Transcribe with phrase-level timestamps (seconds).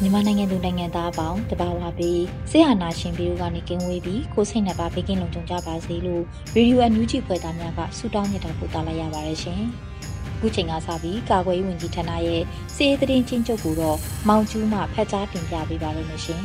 [0.00, 6.22] မြန်မာနိုင်ငံသူနိုင်ငံသားအပေါင်းတဘာဝပြီးဆရာနာရှင်ပြီးကနေကင်းဝေးပြီးကိုစိတ်နှစ်ပါးဘေးကင်းလုံခြုံကြပါစေလို့
[6.54, 9.60] ရေဒီယိုအန်ယူဂျီဖွယ်သားများကဆုတောင်းမြတ်တာပို့သလာရပါတယ်ရှင်။
[10.36, 12.42] အခုချိန်ကစပြီးကာကွယ်ရေးဝန်ကြီးဌာနရဲ့
[12.74, 13.96] စီးရေးသတင်းချင်းချုပ်ကိုတော့
[14.28, 16.42] မောင်ကျူးမှဖတ်ကြားတင်ပြပေးပါရမရှင်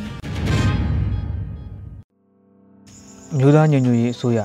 [3.38, 4.40] မြို့သားညညရေးအစိုးရ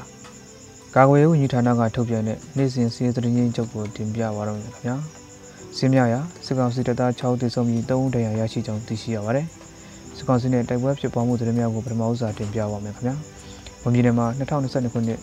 [0.97, 4.95] ကာကွယ်ရေးဝန်ကြီးဌာနကထုတ်ပြန်တဲ့နေ့စဉ်စီးရေးသတင်းချင်းချုပ်ကိုတင်ပြပါတော့မယ်ခင်ဗျာ။
[5.77, 9.45] စင်းမြရာစစ်ကောင်စီတပ်သား6တေဆုံးပြီး3ဦးတရားရရှိကြောင်းသိရှိရပါတယ်။
[10.15, 13.15] စစ်ကောင်စီနဲ့တိုက်ပွဲဖြစ်ပွားမှုသတင်းများကိုပထမဦးစွာတင်ပြပါမယ်ခင်ဗျာ။
[13.83, 15.19] ဝန်ကြီးနယ်မှာ2022ခုနှစ်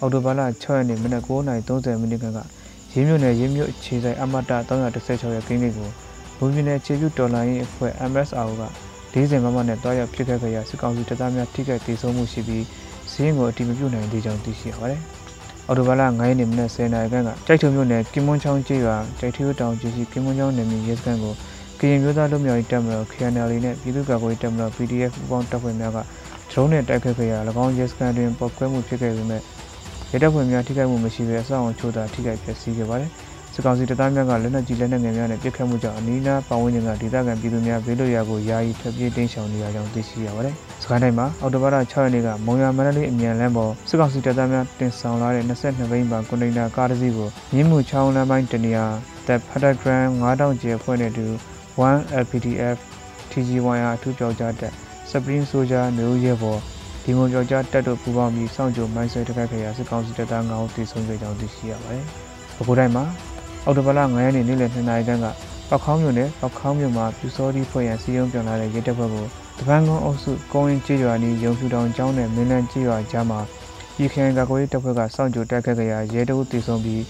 [0.00, 2.38] အောက်တိုဘာလ6ရက်နေ့မနက်9:30မိနစ်ခန့်က
[2.92, 5.88] ရင်းမြို့နယ်ရင်းမြို့အခြေဆိုင်အမတ316ရဲ့ကိန်းလေးကို
[6.38, 8.62] ဝန်ကြီးနယ်ခြေပြုတော်လိုင်းရေးအဖွဲ့ MSRO က
[9.12, 12.64] 40မမနဲ့တွားရောက်ဖြစ်ခဲ့ကြရာစစ်ကောင်စီတပ်သားများထိခိုက်ဒေဆုံးမှုရှိပြီး
[13.12, 15.00] ဈေးကိုအတိမပြုနိုင်သေးကြောင်းသိရှိရပါတယ်။
[15.66, 21.34] အော်တိုဘာလ9ရက်နေ့မနက်10:00နာရီခန့်ကကြိုက်ထုံမြို့နယ်ကင်မွန်ချောင်းကျေးရွာကြိုက်ထီတောင်ကြီးရှိကင်မွန်ချောင်းနယ်မြေရဲစခန်းကို
[21.80, 26.02] ကရင်မျိုးသားလူမျိုးရေးတပ်မတော် KNL နဲ့ပြည်သူ့ကာကွယ်ရေးတပ်မတော် PDF ပူးပေါင်းတပ်ဖွဲ့များကဒ
[26.52, 29.42] ရုန်းနဲ့တိုက်ခတ်ခဲ့ရာ၎င်းရဲစခန်းတွင်ပောက်ကွဲမှုဖြစ်ခဲ့ပေမဲ့
[30.12, 33.10] ရဲတပ်ဖွဲ့များထိခိုက်မှုမရှိဘဲအဆောက်အအုံချို့သာထိခိုက်ပျက်စီးခဲ့ပါတယ်။
[33.60, 48.86] စစ်ကောင်စီတပ်သားများကလက်နက်ကြီးလက်နက်ငယ်များနဲ့ပစ်ခတ်မှုကြောင့်အနီးနားပတ်ဝန်းကျင်ကဒေသခံပြည်သူများဘေးလွတ်ရာကိုယာယီထွက်ပြေးတိမ်းရှောင်နေရကြောင်းသိရှိရပါတယ်။စကိုင်းတိုင်းမှာအော်တိုဘား6ရက်နေ့ကမုံရမန္တလေးအမြန်လမ်းပေါ်စစ်ကောင်စီတပ်သားများတင်ဆောင်လာတဲ့22ဘိန်းပါကွန်တိန်နာကားတစ်စီးကိုမြင်းမှုချောင်းလမ်းပိုင်းတနေရာ
[49.26, 51.26] တပ်ဖတ်တဂရန်9000ကျဲဖွဲ့နေသူ
[51.80, 52.76] 1LPDF
[53.30, 54.72] TG1R အထူးကြောက်ကြားတပ်
[55.10, 56.60] Supreme Soldier မျိုးရဲဘော်
[57.04, 62.04] ဒီမုံကြောက်ကြားတပ်တို့ပူးပေါင်းပြီးစောင့်ကြိုမိုင်းဆွဲတိုက်ခိုက်ခဲ့ရာစစ်ကောင်စီတပ်သား9ဦးသေဆုံးခဲ့ကြောင်းသိရှိရပါတယ်။
[62.56, 63.04] ပဲခူးတိုင်းမှာ
[63.64, 65.26] အော်တိုဘလ9ရက်နေ့နေ့လယ်2နာရီခန့်က
[65.68, 69.26] ပောက်ခေါင်းမြို့နယ်ပောက်ခေါင်းမြို့မှာပြူစောတိဖွဲ့ရန်စီယုံပြောင်းလာတဲ့ရဲတပ်ဖွဲ့ကို
[69.58, 73.40] တပန်းကုန်းအုပ်စုကုန်းရင်းကျေးရွာနီးရုံဖြူတောင်ကျောင်းနယ်မင်းလန်းကျေးရွာကြားမှာ
[73.96, 77.02] ပြည်ခိုင်ကာကွယ်ရေးတပ်ဖွဲ့ကစောင့်ကြိုတိုက်ခတ်ကြရာရဲတအုပ်တည်ဆုံပြီး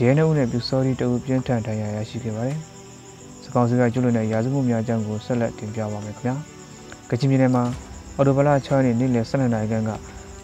[0.00, 2.58] ရဲနှုတ်နဲ့ပြူစောတိတအုပ်ပြင်းထန်ဒဏ်ရာရရှိခဲ့ပါတယ်။
[3.44, 6.34] စကောင်စီကကျွလွန်တဲ့ရာဇဝတ်များအကြောင်းကိုဆက်လက်တင်ပြပါမယ်ခင်ဗျာ။
[7.10, 7.64] ကချင်ပြည်နယ်မှာ
[8.16, 9.90] အော်တိုဘလ6ရက်နေ့နေ့လယ်12နာရီခန့်က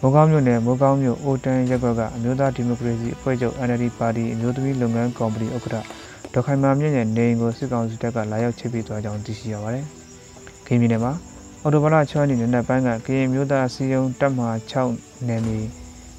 [0.03, 5.75] မိုးကောင်းမြို့နယ်မိုးကောင်းမြို့အိုတန်းရက်ကွက်ကအမျိုးသားဒီမိုကရေစီအဖွဲ့ချုပ် NLD ပါတီအမျိုးသမီးလုပ်ငန်းကော်မတီဥက္ကဋ္ဌ
[6.33, 9.85] ဒေါက်ခိုင်မာမြင့်ရဲ့နေအိမ်ကိုစစ်ကောင်စီတပ်ကလာရောက်ချိတ်ပေးသွားကြောင်းသိရှိရပါတယ်။
[10.65, 11.13] ခင်းပြည်နယ်မှာ
[11.61, 14.45] အော်တိုဘာလ6ရက်နေ့နက်ပိုင်းကကရင်မျိုးသားစီယုံတပ်မှ
[14.87, 15.59] 6နယ်မြေ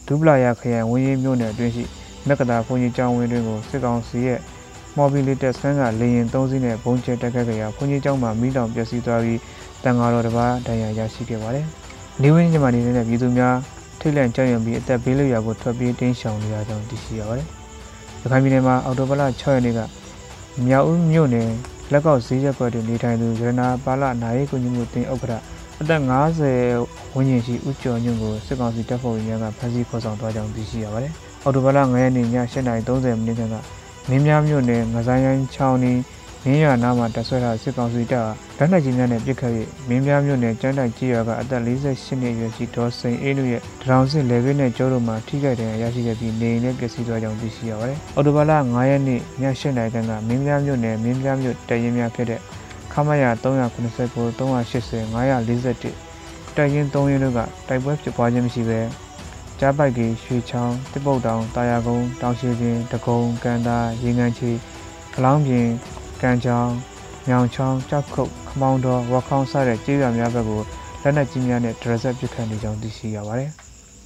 [0.06, 1.84] ဒူပလာယာခရိုင်ဝင်းရီမြို့နယ်အတွင်းရှိ
[2.26, 4.40] မက်ကတာဘုံကြီးကျောင်းဝင်းတွင်ကိုစစ်ကောင်စီရဲ့
[4.96, 9.40] မော်ဘီလီတက်စကန်ကလေရင်၃စီးနဲ့ဘုံကျဲတက်ခတ်ကြရာဘုံကြီးကျောင်းမှာမိလောင်ပျက်စီးသွားပြီး
[9.82, 11.68] တန်ဃာတော်တစ်ပါးဒဏ်ရာရရှိခဲ့ပါတယ်။
[12.20, 13.56] နေဝင်းညမနေတဲ့ပြည်သူများ
[14.00, 17.46] ထိတ်လန့်ကြောက်ရွံ့ပြီးအသက်ဘေးလွတ်ရာကိုထွက်ပြေးတင်းရှောင်နေရကြောင်းသိရှိရပါတယ်။
[18.22, 19.80] ရခိုင်ပြည်နယ်မှာအော်တိုဘလ6ရက်နေ့က
[20.66, 21.48] မြောက်ဦးမြို့နယ်
[21.92, 25.34] လက်ကောက်ဈေးရက်ကွက်တွင်နေထိုင်သူရတနာပါလနာရေးကုညီမှုတင်ဥက္ကဋ္ဌ
[25.80, 26.00] အသက်
[26.58, 31.12] 50ဝန်းကျင်ရှိဦးကျော်ညွန့်ကိုစစ်ကောင်စီတပ်ဖွဲ့ဝင်များကဖမ်းဆီးခေါ်ဆောင်သွားကြောင်းသိရှိရပါတယ်။
[31.44, 33.56] အော်တိုဘလ9ရက်နေ့ည8:30မိနစ်ခန့်က
[34.08, 35.98] မင်းများမြို့နယ်ငဆိုင်ရိုင်းချောင်းနီး
[36.44, 39.52] မင်းရွာနားမှာတပ်ဆွဲထားစစ်ကောင်စီတပ်လက်နက်ကြီးများနဲ့ပစ်ခတ်၍
[39.88, 49.20] မင်းပြားမြို့နယ်ကျန်းတိုင်ကြီးရွာကအသက်48နှစ်အရွယ်ရှိဒေါ်စိန်အေးလူရဲ့တရောင်စစ်လေဘင်းနဲ့ကျောတို့မှာထိခိုက်ဒဏ်ရာရရှိခဲ့ပြီးနေအိမ်နဲ့ပျက်စီးသွားကြောင်းသိရှိရပါတယ်။အော်တိုဘာလ9ရက်နေ့ည
[49.60, 52.40] 8နာရီခန့်ကမင်းပြားမြို့နယ်မင်းပြားမြို့တရင်များဖြစ်တဲ့
[52.92, 55.84] ခမရ389 380 541
[56.56, 58.80] တိုက်ရင်3ရင်တို့ကတိုက်ပွဲဖြစ်ပွားခြင်းမရှိဘဲ
[59.60, 64.50] ကြားပိုက်ကြီးရွှေချောင်းတစ်ပုတ်တောင်တာယာကုန်းတောင်ရှိပင်တကုံကန်တာရေငန်းချီ
[65.14, 65.68] ကလောင်းပြင်
[66.22, 66.72] ကံချောင်း
[67.28, 70.60] မြောင်ချောင်းကြောက်ခုတ်ခမောင်းတော်ဝက်ခေါင်းစတဲ့ကျေးရွာများဘက်ကို
[71.02, 73.50] လက်နက်ကြီးများနဲ့ဒရဇက်ပစ်ခတ်နေကြောင်းသိရှိရပါတယ်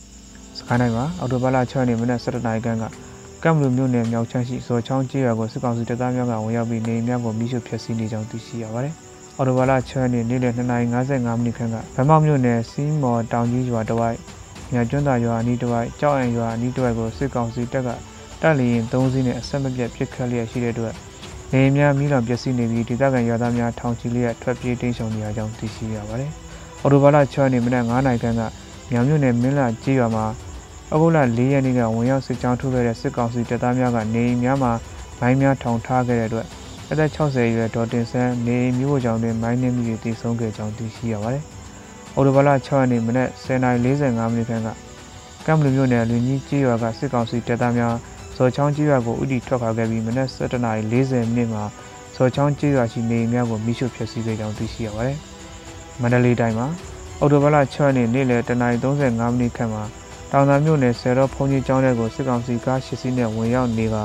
[0.58, 2.84] ။စကိုင်းတိုင်းမှာအော်တိုဘာလ6ရက်နေ့မနက်7:00နာရီခန့်က
[3.42, 8.94] ကမ်ဘလူမြို့နယ်မြောက်ချမ်းရှိဇော်ချောင်းကျေးရွာကိုစစ်ကောင်စီတပ်သားများကဝင်ရောက်ပြီးနေအိမ်များကိုမိရှုဖျက်ဆီးနေကြောင်းသိရှိရပါတယ်။
[9.36, 14.18] အော်တိုဘာလ6ရက်နေ့နေ့လယ်2:55မိနစ်ခန့်ကဗမောက်မြို့နယ်စီးမော်တောင်ကြီးရွာတဝိုက်
[14.72, 17.88] မြကျွန်းသာရွာအနီးတစ်ဝိုက်ကြောက်အံရွာအနီးတစ်ဝိုက်ကိုစစ်ကောင်စီတပ်က
[18.42, 20.94] တပ်လီရင်၃စီးနဲ့အဆက်မပြတ်ပစ်ခတ်လျက်ရှိတဲ့အတွက်
[21.52, 26.30] နေအိမ်များမိလောင်ပျက်စီးနေပြီးဒေသခံရွာသားများထောင်ချီလျက်ထွက်ပြေးတိမ်းရှောင်နေရကြောင်းသိရှိရပါတယ်။
[26.80, 28.42] အော်တိုဘာလ6ရက်နေ့မနက်9:00နာရီခန့်က
[28.90, 30.24] မြောင်မြို့နယ်မင်းလာကြေးရွာမှာ
[30.92, 34.72] အဂုလ4ရက်နေ့ကဝင်ရောက်စစ်ကြောင်းထုတ်ခဲ့တဲ့စစ်ကောင်စီတပ်သားများကနေအိမ်များမှာ
[35.20, 36.46] မိုင်းများထောင်ထားခဲ့တဲ့အတွက်
[36.90, 41.44] အသက်60အရွယ်ဒေါ်တင်ဆန်းနေအိမ်မျိုးကြောင့်တွင်မိုင်းနှင်းမိတွေတည်ဆုံးခဲ့ကြောင်းသိရှိရပါတယ်။
[42.14, 44.68] အော်တိုဘာလ6ရက်နေ့မနက်10:45မိနစ်ခန့်က
[45.46, 47.94] ကမ်ဘလူမြို့နယ်လူကြီးကြေးရွာကစစ်ကောင်စီတပ်သားများ
[48.36, 51.64] ဇော်ချောင်းကြေးရွာကိုဥတီထွက်ခွာခဲ့ပြီးမနက်7:40မိနစ်မှာ
[52.16, 55.18] ဇော်ချောင်းကြေးရွာရှိနေအိမ်များကိုမိရှုဖျက်ဆီးခဲ့ကြောင်းသိရှိရပါတယ်။
[56.00, 56.68] မန္တလေးတိုင်းမှာ
[57.20, 58.60] အော်တိုဘာလ6ရက်နေ့နေ့လယ်10:35
[59.20, 59.84] မိနစ်ခန့်မှာ
[60.32, 63.96] တောင်သာမြို့နယ်ဆယ်တော်ဖုန်ကြီးကျောင်းထဲကိုစစ်ကောင်စီကားရှစ်စီးနဲ့ဝင်ရောက်နေက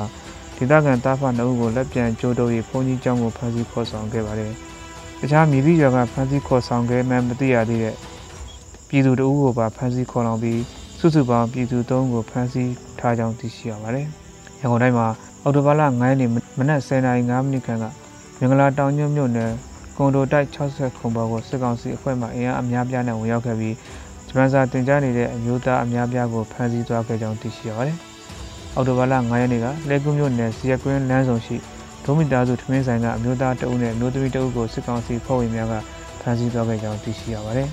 [0.56, 4.52] ဒေသခံတားဖနှုတ်ကိုလက်ပြန်ကြိုးတုပ်၍ဖုန်ကြီးကျောင်းကိုဖမ်းဆီးခေါ်ဆောင်ခဲ့ပါတယ်။
[5.20, 7.96] တခြားမြေပြီးရွာကဖမ်းဆီးခေါ်ဆောင်ခဲ့မှမသိရသေးတဲ့
[8.88, 10.60] ပြည်သူတအုပ်ကိုပါဖမ်းဆီးခေါ်လောင်ပြီး
[10.98, 14.08] စုစုပေါင်းပြည်သူ၃ကိုဖမ်းဆီးထားကြောင်းသိရှိရပါတယ်။
[14.62, 15.06] ရန်ကုန်တိုင်းမှာ
[15.42, 17.84] အော်တိုဘာလ9ရက်နေ့မနက်10:05မိနစ်ခန့်က
[18.38, 19.50] မင်္ဂလာတောင်ညွန့်မြို့နယ်
[19.96, 23.74] ကွန်ဒိုတိုက်60ခုပေါ်ကိုစစ်ကောင်စီအဖွဲ့မှအင်အားအများပြားနဲ့ဝင်ရောက်ခဲ့ပြီး
[24.28, 27.96] ဂျပန်စာတင်ကြားနေတဲ့အမျိုးသားအများပြားကိုဖမ်းဆီးသွားခဲ့ကြောင်းသိရှိရပါတယ်။
[28.74, 31.56] အော်တိုဘာလ9ရက်နေ့ကလဲကူးမြို့နယ်စီရကွင်းလမ်းဆောင်ရှိ
[32.04, 35.74] ဒိုမီတာစုထမင်းဆိုင်ကအမျိုးသားတအုပ်နဲ့အမျိုးသမီးတအုပ်ကိုစစ်ကောင်စီဖွဲ့ဝင်များက
[36.20, 37.68] ဖမ်းဆီးသွားခဲ့ကြောင်းသိရှိရပါတယ်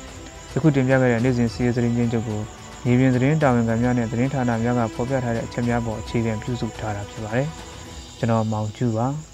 [0.52, 2.40] ။ယခုတင်ပြခဲ့တဲ့နေ့စဉ်စီးရီးသတင်းချင်းချုပ်ကို
[2.84, 7.48] မြေပြင်သတင်းတာဝန်ခံများနဲ့သတင်းဌာနများကဖော်ပြထားတဲ့အချက်များပေါ်အခြေခံပြုစုထားတာဖြစ်ပါတယ်။
[8.18, 9.08] ကျွန်တော်မောင်ကျူပါ။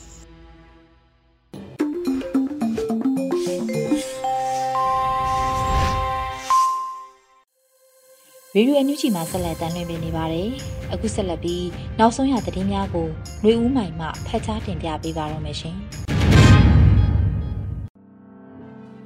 [8.55, 10.49] ရေဒီယိုအန်ယူဂျီမှာဆက်လက်တင်ပြနေပါတယ်။
[10.93, 11.67] အခုဆက်လက်ပြီး
[11.99, 13.09] နောက်ဆုံးရသတင်းများကို
[13.43, 15.77] ຫນွေဦးမိုင်မှဖတ်ကြားတင်ပြပေးပါရမရှင်။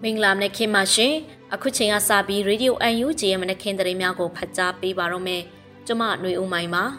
[0.02, 1.14] မင်္ဂလာမနက်ခင်းပါရှင်။
[1.54, 5.42] အခုချိန်ကစပြီး Radio UNG ရဲ့မနက်ခင်းသတင်းများကိုဖတ်ကြားပေးပါရမယ်။
[5.86, 6.84] ကျွန်မຫນွေဦးမိုင်ပါ။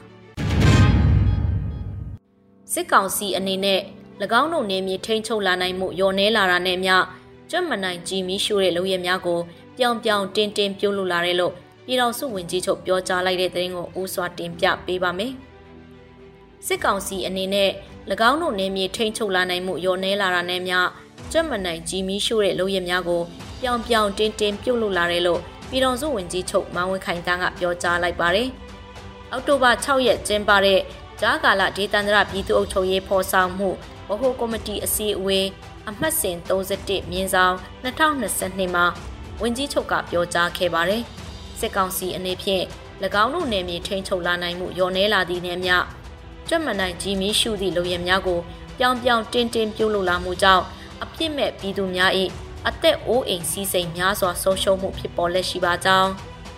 [2.73, 3.81] စစ်ကောင်စီအနေနဲ့၎
[4.41, 6.95] င်းတို့နေမြေထိန်းချုပ်လာနိုင်မှုရော်နေလာတာနဲ့မျှ
[7.49, 9.39] ကျွတ်မနိုင်ကြီးမီးရှို့တဲ့လုံရများကို
[9.77, 11.53] ပြောင်ပြောင်တင်းတင်းပြုတ်လုလာတဲ့လို့
[11.85, 15.33] ပြည်တော်စုဝင်ကြီးချုပ်ပြောကြားလိုက်တဲ့သတင်းကိုဦးစွာတင်ပြပေးပါမယ်။
[16.67, 17.69] စစ်ကောင်စီအနေနဲ့၎
[18.29, 20.77] င်းတို့နေမြေထိန်းချုပ်လာနိုင်မှုရောနေလာတာနဲ့မျှ
[21.31, 23.23] ကြက်မနိုင်ကြီးမီးရှို့တဲ့လုပ်ရများကို
[23.61, 28.49] ပြောင်ပြောင်တင်းတင်းပြုတ်လုလာတယ်လို့ပြည်တော်စုဝင်ကြီးချုပ်မန်ဝင်းခိုင်တန်းကပြောကြားလိုက်ပါတယ်။
[29.31, 30.79] အောက်တိုဘာ6ရက်ကျင်းပတဲ့
[31.21, 33.69] ဂျားကာလဒေသန္တရပြည်သူ့အုပ်ချုပ်ရေးဖော်ဆောင်မှု
[34.09, 35.47] ဗဟိုကော်မတီအစည်းအဝေး
[35.89, 38.85] အမှတ်စဉ်31မြင်းဆောင်2022မှာ
[39.41, 41.03] ဝင်ကြီးချုပ်ကပြောကြားခဲ့ပါတယ်။
[41.59, 42.63] စစ်ကောင်စီအနေဖြင့်၎
[43.23, 45.75] င်းတို့နယ်မြေထိန်းချုပ်လာနိုင်မှုရောနေလာသည့်နှင့်မျှ
[46.49, 48.39] ကြက်မနိုင်ကြီးမီးရှုသည့်လူရဲများကို
[48.79, 50.63] ပြောင်ပြောင်တင်းတင်းပြုတ်လုလာမှုကြောင့်
[51.03, 52.11] အပြစ်မဲ့ပြည်သူများ၏
[52.67, 56.11] အသက်အိုးအိမ်စီးစိမ်များစွာဆုံးရှုံးမှုဖြစ်ပေါ်လက်ရှိပါကြောင်း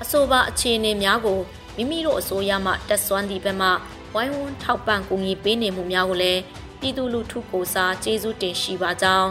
[0.03, 1.39] အဆိုပါအခြေအနေများကို
[1.77, 3.69] မိမိတို့အစိုးရမှတက်ဆွမ်းသည့်ဘက်မှ
[4.13, 6.41] ဝိုင်းဝန်းထောက်ပံ့ကူညီပေးနေမှုများကိုလည်း
[6.79, 9.29] ပြည်သူလူထုကိုစားကျေးဇူးတင်ရှိပါကြောင်း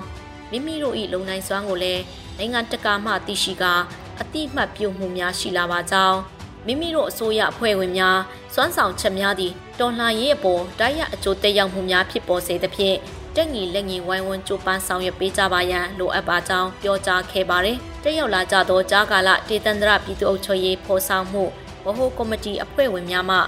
[0.50, 2.02] မိမိတို့၏လုံနိုင်စွမ်းကိုလည်း
[2.38, 3.74] နိုင်ငံတကာမှသိရှိကာ
[4.20, 6.18] အတိမတ်ပြုမှုများရှိလာပါကြောင်း
[6.66, 8.18] မိမိတို့အစိုးရအဖွဲ့ဝင်များ
[8.54, 12.98] စွမ်းဆောင်ချက်များသည့်တော်လှန်ရေးအပေါ်တိုက်ရအကျိုးသက်ရောက်မှုများဖြစ်ပေါ်စေသဖြင့်
[13.36, 21.44] တက်ငီလက်ငီဝိုင်းဝန်းကြိုးပမ်းဆောင်ရွက်ပေးကြပါရန်လိုအပ်ပါကြောင်းပြောကြားခဲ့ပါတယ်။တက်ရောက်လာကြသောကြားကာလဒေသန္တရပြည်သူ့အုပ်ချုပ်ရေးဖော်ဆောင်မှု
[21.84, 23.38] ဗဟိုကော်မတီအဖွဲ့ဝင်များမှ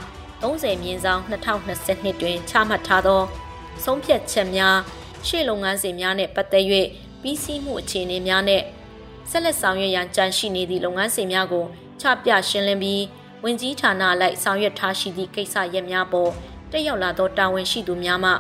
[0.42, 3.22] 30မြင်းဆောင်2022တွင်ချမှတ်ထားသော
[3.84, 4.76] ဆုံးဖြတ်ချက်များ
[5.26, 6.64] ရှေ့လုပ်ငန်းစဉ်များနှင့်ပတ်သက်၍
[7.22, 8.64] ပြီးစီးမှုအခြေအနေများနှင့်
[9.30, 11.64] ဆက်လက်ဆောင်ရွက်ရန်ကြံရှိနေသည့်လုပ်ငန်းစဉ်များကို
[12.00, 13.02] ချပြရှင်းလင်းပြီး
[13.44, 16.30] ဝင်ကြီးဌာနလိုက်ဆောင်ရွက်ထားရှိသည့်ကိစ္စရပ်များပေါ်
[16.72, 18.32] တက်ရောက်လာသောတာဝန်ရှိသူများမှ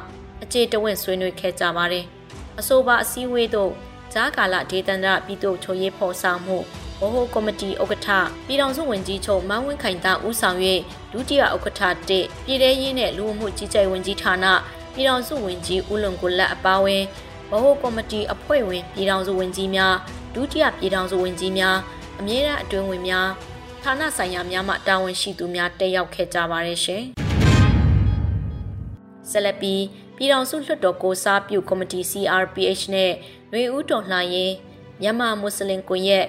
[0.42, 2.04] အခြေတဝင့်ဆွေးနွေးခဲ့ကြပါသည်။
[2.58, 3.72] အဆိုပါအစည်းအဝေးသို့
[4.12, 6.56] ဂျားကာလဒေသန္တရပြည်သူ့ချုပ်ရေးဖော်ဆောင်မှု
[7.00, 8.08] ဗဟိုကော်မတီဥက္ကဋ္ဌ
[8.46, 10.58] ပြည်ထောင်စုဝန်ကြီးချုပ်မန်းဝင်းခိုင်တာဦးဆောင်၍
[11.12, 14.46] ဒုတိယဥက္ကဋ္ဌတစ်ပြည်ထရေးနဲ့လူမှုကြီးကြပ်ဝန်ကြီးဌာန
[14.94, 17.02] ပြည်ထောင်စုဝန်ကြီးဦးလွန်ကိုလက်အပါအဝင်
[17.50, 19.94] ဗဟိုကော်မတီအဖွဲ့ဝင်ပြည်ထောင်စုဝန်ကြီးများ
[20.34, 21.76] ဒုတိယပြည်ထောင်စုဝန်ကြီးများ
[22.20, 23.28] အမြဲတမ်းအတွင်းဝင်များ
[23.82, 27.02] ဌာနဆိုင်ရာများမှတာဝန်ရှိသူများတက်ရောက်ခဲ့ကြပါတယ်ရှင်။
[29.30, 29.80] ဆက်လက်ပြီး
[30.16, 33.10] ပြည်တော်စုလွှတ်တော်ကိုစားပြုကော်မတီ CRPH နဲ့
[33.52, 34.52] ရွေဦးတော်လှန်ရေး
[35.00, 36.26] မြန်မာမွတ်စလင်ကွန်ရက်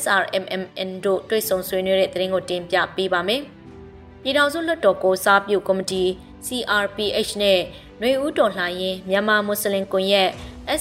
[0.00, 3.42] SRMMN တို့တွေ့ဆုံဆွေးနွေးတဲ့သတင်းကိုတင်ပြပေးပါမယ်။
[4.22, 6.02] ပြည်တော်စုလွှတ်တော်ကိုစားပြုကော်မတီ
[6.46, 7.58] CRPH နဲ့
[8.02, 10.28] ရွေဦးတော်လှန်ရေးမြန်မာမွတ်စလင်ကွန်ရက်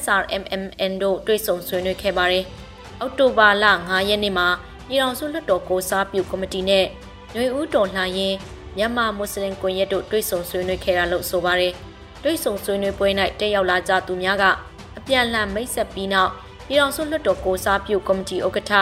[0.01, 2.45] SRMMN တို့တွေ့ဆုံဆွေးနွေးခဲ့ပါတယ်။
[2.99, 4.47] အောက်တိုဘာလ9ရက်နေ့မှာ
[4.87, 6.85] ပြည်တော်စုလွှတ်တော်ကိုစားပြုကော်မတီနဲ့
[7.35, 8.35] ရွေဦးတော်လှန်ရေး
[8.77, 11.75] မြန်မာမွတ်စလင်ကွန်ရက်တို့တွေ့ဆုံဆွေးနွေးခဲ့တာလို့ဆိုပါတယ်။
[12.23, 13.07] တွေ့ဆုံဆွေးနွေးပွဲ၌
[13.39, 14.43] တက်ရောက်လာကြသူများက
[14.97, 16.31] အပြန်လှန်မိတ်ဆက်ပြီးနောက်
[16.67, 18.73] ပြည်ထောင်စုလွှတ်တော်ကိုစားပြုကော်မတီဥက္ကဋ္ဌ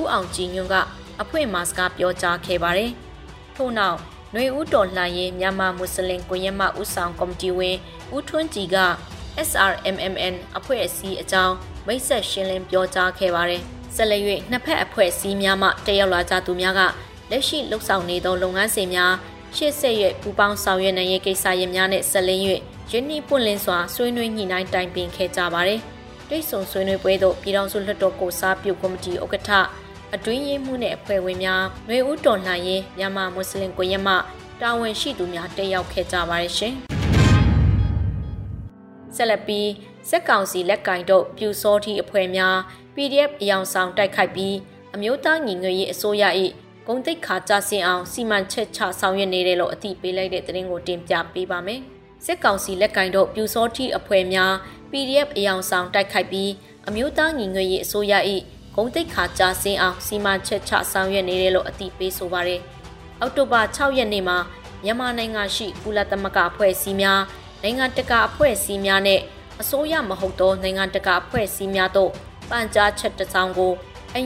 [0.00, 0.74] ဦးအောင်ကြည်ညွန့်က
[1.20, 2.90] အဖွင့်မှာစကားပြောကြားခဲ့ပါတယ်။
[3.56, 3.96] ထို့နောက်
[4.32, 7.76] ຫນွေဦးတော်လှန်ရေးမြန်မာမွတ်စလင်ကွန်ရက်မှဦးဆောင်ကော်မတီဝင်
[8.14, 8.78] ဦးထွန်းကြည်က
[9.48, 11.54] SRMMN အဖွဲ့အစည်းအကြောင်း
[11.86, 13.62] မိတ်ဆက်ရှင်းလင်းပြောကြားခဲ့ပါတယ်။
[13.96, 16.80] ဆက်လက်၍နှစ်ဖက်အဖွဲ့အစည်းများမှတက်ရောက်လာကြသူများက
[17.30, 19.12] လက်ရှိလှုပ်ဆောင်နေသောလုပ်ငန်းစဉ်များ
[19.56, 22.42] ရှေ့ဆက်၍ပူးပေါင်းဆောင်ရွက်နိုင်ရေးကိစ္စရပ်များနဲ့ဆက်လင်း၍
[22.92, 25.80] ယင်းနှပွင့်လင်းစွာဆွေးနွေးညှိနှိုင်းတိုင်ပင်ခဲ့ကြပါတယ်။
[26.28, 29.50] တိတ်ဆုံဆွေးနွေးပွဲသို့ပြည်ထောင်စုလွှတ်တော်ကိုစားပြုကော်မတီဥက္ကဋ္ဌ
[30.14, 34.14] အတွင်းရေးမှုနဲ့အဖွဲ့ဝင်များຫນွေဦးတော်လှန်ရေးမြန်မာမွတ်စလင်ကွန်ရက်မှ
[34.60, 36.74] တာဝန်ရှိသူများတက်ရောက်ခဲ့ကြပါတယ်ရှင်။
[39.16, 39.68] ဆက်လက်ပြီး
[40.08, 42.56] စက်ကောင်စီလက်ကင်တို့ပြူစောတိအဖွဲ့များ
[42.94, 44.56] PDF အယောင်ဆောင်တိုက်ခိုက်ပြီး
[44.94, 46.24] အမျိုးသားညီညွတ်ရေးအစိုးရ၏
[46.86, 51.82] ဂုံတိတ်ခါကြဆင်းအောင်စီမံချက်ချဆောင်ရွက်နေတယ်လို့အသိပေးလိုက်တဲ့သတင်းကိုတင်ပြပေးပါမယ်။
[52.24, 54.52] စစ်ကောင်စီလက်ကင်တို့ပြူစောတိအဖွဲ့များ
[54.90, 56.50] PDF အယောင်ဆောင်တိုက်ခိုက်ပြီး
[56.88, 58.14] အမျိုးသားညီညွတ်ရေးအစိုးရ၏
[58.74, 62.60] ဂုံတိတ်ခါကြဆင်းအောင်စီမံချက်ချဆောင်ရွက်နေတယ်လို့အသိပေးဆိုပါရယ်။
[63.20, 64.38] အောက်တိုဘာ6ရက်နေ့မှာ
[64.84, 67.20] မြန်မာနိုင်ငံရှိကုလသမဂ္ဂအဖွဲ့အစည်းများ
[67.62, 69.20] နိုင်ငံတကာအဖွဲ့အစည်းများနဲ့
[69.60, 72.10] အစိုးရမဟုတ်သောနိုင်ငံတကာအဖွဲ့အစည်းများတို့
[72.50, 73.72] ပန်ကြားချက်တစ်စောင်ကို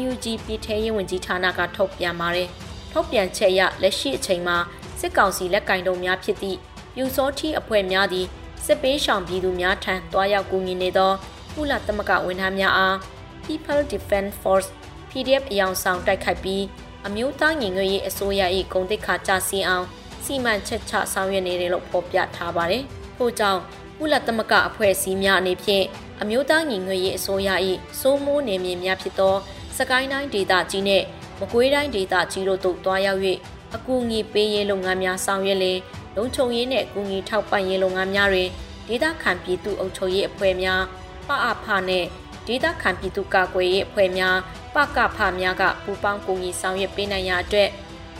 [0.08, 2.48] UNG ပြည်ထရေးဝန်ကြီးဌာနကထုတ်ပြန်ပါတယ်။
[2.92, 4.56] ထုတ်ပြန်ချက်အရလက်ရှိအချိန်မှာ
[5.00, 6.58] စစ်ကောင်စီလက်ကင်တုံများဖြစ်သည့်
[6.96, 8.26] ပြူစောတိအဖွဲ့များသည်
[8.64, 11.12] စစ်ပေးရှောင်ပြည်သူများထံတွားရောက်ကူညီနေသော
[11.54, 12.96] ကုလသမဂ္ဂဝန်ထမ်းများအား
[13.44, 14.68] People Defense Force
[15.10, 16.62] PDF အယောင်ဆောင်တိုက်ခိုက်ပြီး
[17.06, 19.86] အမျိုးသားညီညွတ်ရေးအစိုးရ၏ဂုဏ်သိက္ခာကျဆင်းအောင်
[20.24, 22.82] စီမံချက်ချဆောင်ရွက်နေတယ်လို့ဖော်ပြထားပါတယ်။
[23.16, 23.60] ထို့ကြောင့်
[23.98, 25.84] ကုလသမဂ္ဂအဖွဲ့အစည်းများအနေဖြင့်
[26.20, 27.50] အမျိုးသားညီညွတ်ရေးအစိုးရ၏
[28.00, 29.34] စိုးမိုးနေမြေများဖြစ်သော
[29.78, 31.02] စကိုင်းတိုင်းဒေသကြီးနဲ့
[31.40, 33.20] မကွေးတိုင်းဒေသကြီးတို့သို့တွားရောက်၍
[33.74, 35.78] အကူအညီပေးရေးလုပ်ငန်းများဆောင်ရွက်လင်
[36.16, 38.49] လုံခြုံရေးနဲ့အကူအညီထောက်ပံ့ရေးလုပ်ငန်းများတွင်
[38.88, 40.82] ဒေသခံပြည်သူ့အုပ်ချုပ်ရေးအဖွဲ့များ
[41.28, 42.04] ပအဖနဲ့
[42.46, 44.37] ဒေသခံပြည်သူ့ကာကွယ်ရေးအဖွဲ့များ
[44.75, 47.68] ပကဖများကပူးပေါင်းကူညီဆောင်ရွက်ပေးနိုင်ရအတွက်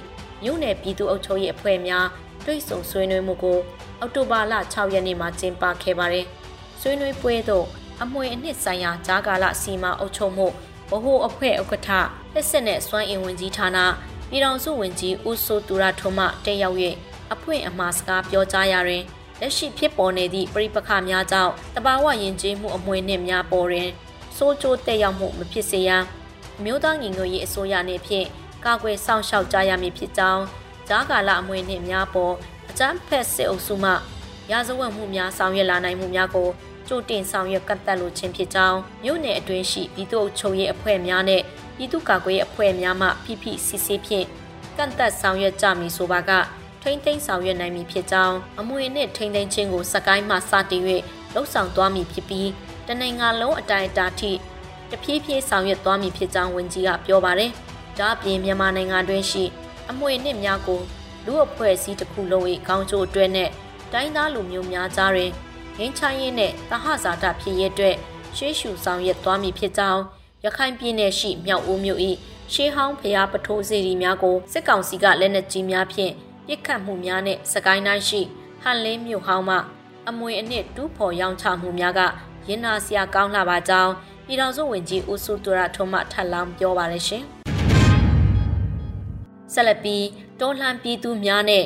[0.42, 2.06] မြို့နယ်ပြည်သူ့အုပ်ချုပ်ရေးအဖွဲ့များ
[2.44, 3.58] တွိတ်ဆုံဆွေးနွေးမှုကို
[4.00, 6.26] အောက်တိုဘာလ6ရက်နေ့မှာကျင်းပခဲ့ပါတယ်။
[6.80, 7.66] ဆွေးနွေးပွဲသို့
[8.02, 10.46] အမွေအနှစ်ဆိုင်ရာဂျာကာလစီမံအုပ်ချုပ်မှု
[10.90, 11.90] ဗဟိုအဖွဲ့ဥက္ကဋ္ဌ
[12.34, 13.78] လက်စစ်နဲ့စွမ်းအင်ဝင်ကြီးဌာန
[14.28, 16.76] ပြည်ထောင်စုဝန်ကြီးဦးစိုးသူရထွန်းမှတက်ရောက်၍
[17.32, 19.02] အဖွင့်အမှားစကားပြောကြားရာတွင်
[19.40, 23.90] လက်ရှိဖြစ်ပေါ်နေသည့်ပြိပခများကြောင့်တဘာဝယဉ်ကျေးမှုအမွေနှင့်များပေါ်တွင်
[24.36, 26.04] စိုးကျိုးတက်ရောက်မှုမဖြစ်စေရန်
[26.58, 28.26] အမျိုးသားညီညွတ်ရေးအစိုးရနှင့်ဖြင့်
[28.64, 30.42] ကာကွယ်စောင့်ရှောက်ကြရမည်ဖြစ်ကြောင်း
[30.88, 32.34] ဂျာကာလအမွေနှင့်များပေါ်
[32.70, 33.92] အကြမ်းဖက်စစ်အုပ်စုမှ
[34.50, 36.48] ရာဇဝတ်မှုများဆောင်ရွက်လာနိုင်မှုများကို
[36.88, 41.42] ကြိုတင်ဆောင်ရွက်ကန့်သက်လိုခြင်းဖြစ်ကြောင်းမြို့နယ်အတွင်းရှိပြည်သူ့ချုပ်ရေးအဖွဲ့များနဲ့
[41.76, 44.26] ပြည်သူ့ကာကွယ်ရေးအဖွဲ့များမှဖိဖိစစ်စစ်ဖြင့်
[44.76, 46.30] ကန့်သက်ဆောင်ရွက်ကြမည်ဆိုပါက
[46.82, 50.82] ထိမ့်သိမ်းဆောင်ရွက်နိုင်မည်ဖြစ်ကြောင်းအမွေနဲ့ထိမ့်သိမ်းခြင်းကိုစကိုင်းမှစတင်၍
[51.34, 52.50] လှုပ်ဆောင်သွားမည်ဖြစ်ပြီး
[52.86, 54.32] တနင်္ဂနွေလုံးအတိုင်းအတာထိ
[54.90, 57.50] တဖြည်းဖြည်းဆောင်ရွက်သွားမည်ဖြစ်ကြောင်းဝန်ကြီးကပြောပါတယ်။
[57.98, 59.44] ဒါ့အပြင်မြန်မာနိုင်ငံတွင်းရှိ
[59.90, 60.80] အမွေနှစ်များကို
[61.26, 63.50] လူအဖွဲ့အစည်းတစ်ခုလုံး၏ခေါင်းကျိုးအတွက်နဲ့
[63.92, 65.30] တိုင်းသားလူမျိုးများကြားတွင်
[65.78, 67.96] ငင်းချိုင်းရေးနဲ့တဟဇာတာဖြစ်ရဲ့အတွက်
[68.36, 70.02] ရှေးရှုဆောင်ရွက်သွားမည်ဖြစ်ကြောင်း
[70.44, 72.00] ရခိုင်ပြည်နယ်ရှိမြောက်ဦးမြို့၏
[72.52, 76.12] ရှေးဟောင်းဖျားပထိုးစီရီများကိုစစ်ကောင်စီကလက်နက်ကြီးများဖြင့်
[76.46, 78.20] ပစ်ခတ်မှုများနဲ့စကိုင်းတိုင်းရှိ
[78.62, 79.56] ဟန်လင်းမြို့ဟောင်းမှ
[80.08, 82.00] အမွေအနှစ်တူးဖော်ရောင်းချမှုများက
[82.48, 83.92] ရင်နာစရာကောင်းလာပါကြောင်း
[84.28, 87.24] ပြည်တော်စုဝင်ကြီးဦးစုသူရထုံးမှထပ်လောင်းပြောပါရရှင်
[89.52, 90.04] ဆက်လက်ပြီး
[90.40, 91.64] တော်လှန်ပြည်သူများနဲ့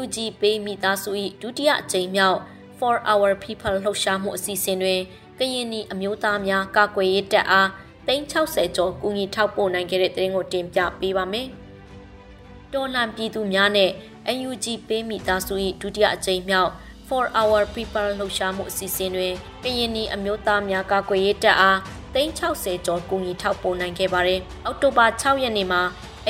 [0.00, 1.10] UNG ပေးမိသားစု၏
[1.42, 2.38] ဒုတိယအကြိမ်မြောက်
[2.78, 5.00] for our people လှုပ်ရှားမှုအစီအစဉ်တွင်
[5.38, 7.68] ကရင်နီအမျိုးသားများကာကွယ်ရေးတပ်အား
[8.06, 11.46] 360ကျော်ကူညီထောက်ပို့နိုင်ခဲ့တဲ့တဲ့ရင်ကိုတင်ပြပေးပါမယ်။
[12.72, 13.90] တော်လှန်ပြည်သူများနဲ့
[14.48, 16.70] UNG ပေးမိသားစု၏ဒုတိယအကြိမ်မြောက်
[17.12, 21.78] for our people လှုပ်ရှားမှုအစီအစဉ်တွင်ကရင်နီအမျိုးသားများကာကွယ်ရေးတပ်အား
[22.14, 25.82] 360ကျော်ကူညီထောက်ပို့နိုင်ခဲ့ပါတယ်။အောက်တိုဘာ6ရက်နေ့မှာ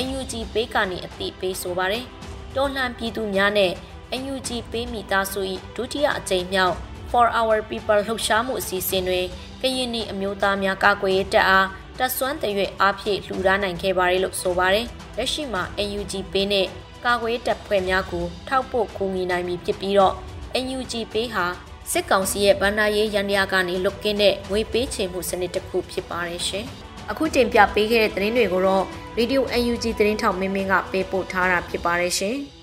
[0.02, 2.04] UNG ပေးကနေအသိပေးဆိုပါတယ်။
[2.56, 3.72] တော်လှန်ပြည်သူများနဲ့
[4.20, 5.40] NUG ပေးမိသားစု၏
[5.76, 6.76] ဒုတိယအကြိမ်မြောက်
[7.10, 9.26] For Our People လှုပ်ရှားမှုအစီအစဉ်တွင်
[9.62, 11.66] ကရင်နီအမျိုးသားများကာကွယ်ရေးတပ်အား
[11.98, 14.86] တတက်ဆွမ်းတရွေ့အားဖြည့်လှူဒါန်းနိုင်ခဲ့ပါတယ်လို့ဆိုပါတယ်။
[15.16, 16.66] လက်ရှိမှာ NUG ပေးနဲ့
[17.04, 20.14] ကာကွယ်တပ်ဖွဲ့များကိုထောက်ပို့ကူညီနိုင်ပြီဖြစ်ပြီးတော့
[20.64, 21.44] NUG ပေးဟာ
[21.92, 26.66] စစ်ကောင်စီရဲ့ဗန္ဒာရေးရန်ရာကနေလွတ်ကင်းတဲ့ငွေပေးချေမှုစနစ်တစ်ခုဖြစ်ပါတယ်ရှင်။
[27.11, 28.85] အခုတင်ပြပေးခဲ့တဲ့သတင်းတွေကိုတော့
[29.18, 29.40] Radio
[29.71, 32.37] UNG သတင်းထောက်မင်းမင်းကပေးပို့ထားတာဖြစ်ပါတယ်ရှင်။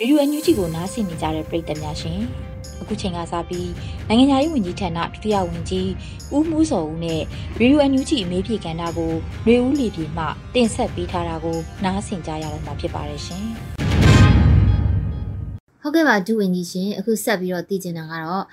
[0.00, 2.20] ရေဒီယိုအန်ယူဂျီကိုနားဆင်နေကြတဲ့ပရိသတ်များရှင်
[2.80, 3.70] အခုချိန်ကစပြီး
[4.08, 5.90] နိုင်ငံခြားရေးဝန်ကြီးဌာနဒုတိယဝန်ကြီး
[6.34, 7.20] ဦးမှုစောဦးနဲ့
[7.60, 9.12] ရေဒီယိုအန်ယူဂျီအမေးဖြေကဏ္ဍကို
[9.44, 13.44] ຫນွေဦးလီပြေမှတင်ဆက်ပေးထားတာကိုနားဆင်ကြရတော့မှာဖြစ်ပါတယ်ရှင်
[15.82, 18.44] ဟုတ်ကဲ့ပါဒုဝန်ကြီးရှင်အခုဆက်ပြီးတော့သိချင်တာကတော့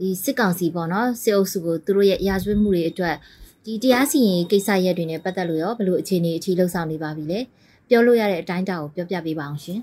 [0.00, 3.16] ဒီစစ်ကောင်စီပေါ့နော်စစ်အုပ်စုကိုသူတို့ရဲ့ရာဇဝတ်မှုတွေအတွက်
[3.64, 7.40] ဒီတရားစီရင်ကိစ္စရက်တွေနဲ့ပတ်သက်လို့ရောဘယ်လိုအခြေအနေအထိလှုပ်ဆောင်နေပါပြီလဲ
[7.88, 9.80] ပြောလို့ရတဲ့အတိုင်းအတာကိုပြောပြပေးပါအောင်ရှင်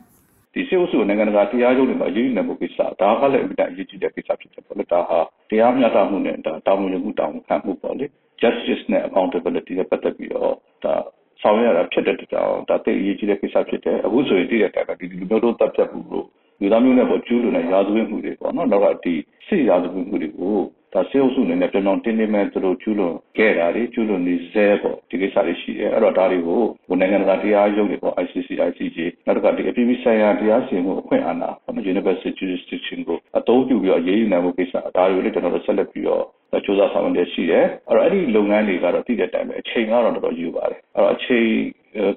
[0.53, 8.05] ဒီစေအုပ်စုနိုင်ငံတကာတရားရုံးတွေမှာအရေးယူနိုင်မှုကိစ္စဒါကလည်းအမြဲတမ်းအရေးကြီးတဲ့ကိစ္စဖြစ်တယ်ပေါ့လေဒါဟာတရားမျှတမှုနဲ့ဒါတာဝန်ယူမှုတာဝန်ခံမှုပေါ့လေ
[8.41, 10.53] justice နဲ့ accountability နဲ့ပတ်သက်ပြီးတော့
[10.83, 10.93] ဒါ
[11.41, 16.27] ဆောင်ရွက်ရတာဖြစ်တဲ့တောင်ဒါတိတ်အရေးကြီးတဲ့ကိစ္စဖြစ်တယ်အခုဆိုရင်တည်တဲ့အတိုင်းပဲဒီလူမျိုးတို့တပ်ဖြတ်မှုလို့
[16.59, 19.15] လူသားမျိုးနဲ့ပေါ်ကျူးလွန်တဲ့ရာဇဝတ်မှုတွေပေါ့နော်နောက်ကဒီ
[19.47, 20.57] စစ်ရာဇဝတ်မှုတွေကို
[20.93, 41.47] ဒါစေအုပ်စုအနေနဲ့ပြောင်းပြောင်းတင်းတင်းမဲ့သူတို့ကျူးလွန်ခဲ့တာတွေကျူးလွန်နေစဲပေါ့ဒီကိစ္စတွေရှိတယ်အဲ့တော့ဒါတွေကိုဟိုနိုင်ငံတကာတရားရုံးတွေပေါ့ ICC ICJ နောက်တစ်ခါဒီအပြည်ပြည်ဆိုင်ရာတရားစီရင်မှုအခွင့်အာဏာပေါ့ Universal Jurisdiction ကိုအသုံးပြုပြီးတော့ရေးယူနိုင်မှုကိစ္စဒါတွေကိုလည်းကျွန်တော်တို့ဆက်လက်ပြီးတော့စ조사ဆောင်ရွက်ရှိတယ်အဲ့တော့အဲ့ဒီလုပ်ငန်းတွေကတော့တည်တဲ့အတိုင်းပဲအချိန်ကတော့တော်တော်ယူပါတယ်အဲ့တော့အချိန်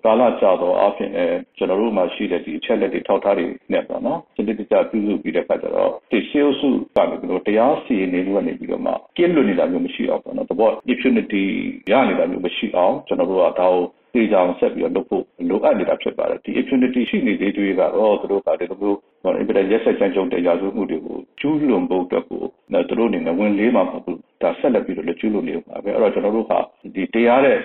[0.05, 1.25] ကာလကြာတော့အပြင်အဲ
[1.57, 6.61] ကျွန်တော်တို့မှာရှိတဲ့ဒီအချက်လက်တွေထောက်ထားတွေနဲ့ပေါ့နော်စနစ်တကျပြုစုပြီးတဲ့အခါကျတော့ဒီ sales
[6.97, 11.45] ကနေပြီးတော့တရားစီရင်နေလို့ကနေပြီးတော့မှကင်းလွတ်နေတာမျိုးမရှိအောင်ပေါ့နော်တဘော impunity
[11.91, 22.43] ရနေတာမျိုးမရှိအောင်ကျွန်တော်တို့ကဒါကိုဒီကြောင်ဆက်ပြီးတော့လုပ်ဖို့လိုအပ်နေတာဖြစ်ပါတယ်ဒီ impunity ရှိနေသေးတွေကတော့သူတို့ကဒီလိုမျိုးဟော impedance ရက်ဆက်ချမ်းကြုံတဲ့ရာဇဝတ်မှုတွေကိုကျူးလွန်ဖို့အတွက်ကို
[22.89, 26.53] သူတို့အနေနဲ့ဝင်လေးမှာမဟုတ်ဘူးဒါဆက်လက်ပြီးတော့ကျူးလွန်နေမှာပဲအဲ့တော့ကျွန်တော်တို့က
[26.95, 27.59] ဒီတရားတဲ့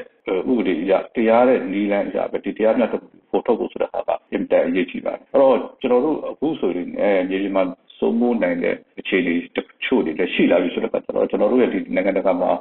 [0.49, 2.95] ဥပဒေအရတရားတဲ့နီလန်းအရပဲဒီတရားမျှတ
[3.29, 6.87] ဖို့ထုတ်ဖို့ဆိုတဲ့ဟာကအင်တာအရေးကြီးပါတယ်အဲ့တော့ကျွန်တော်တို့အခုဆိုရင်
[7.29, 7.63] မြေပြင်မှာ
[7.99, 12.51] စိုးမိုးနိုင်တဲ့အခြေအနေတချို့တွေလည်းရှိလာပြီဆိုတော့ကျွန်တော်ကျွန်တော်တို့ရဲ့ဒီနိုင်ငံတကာမှာ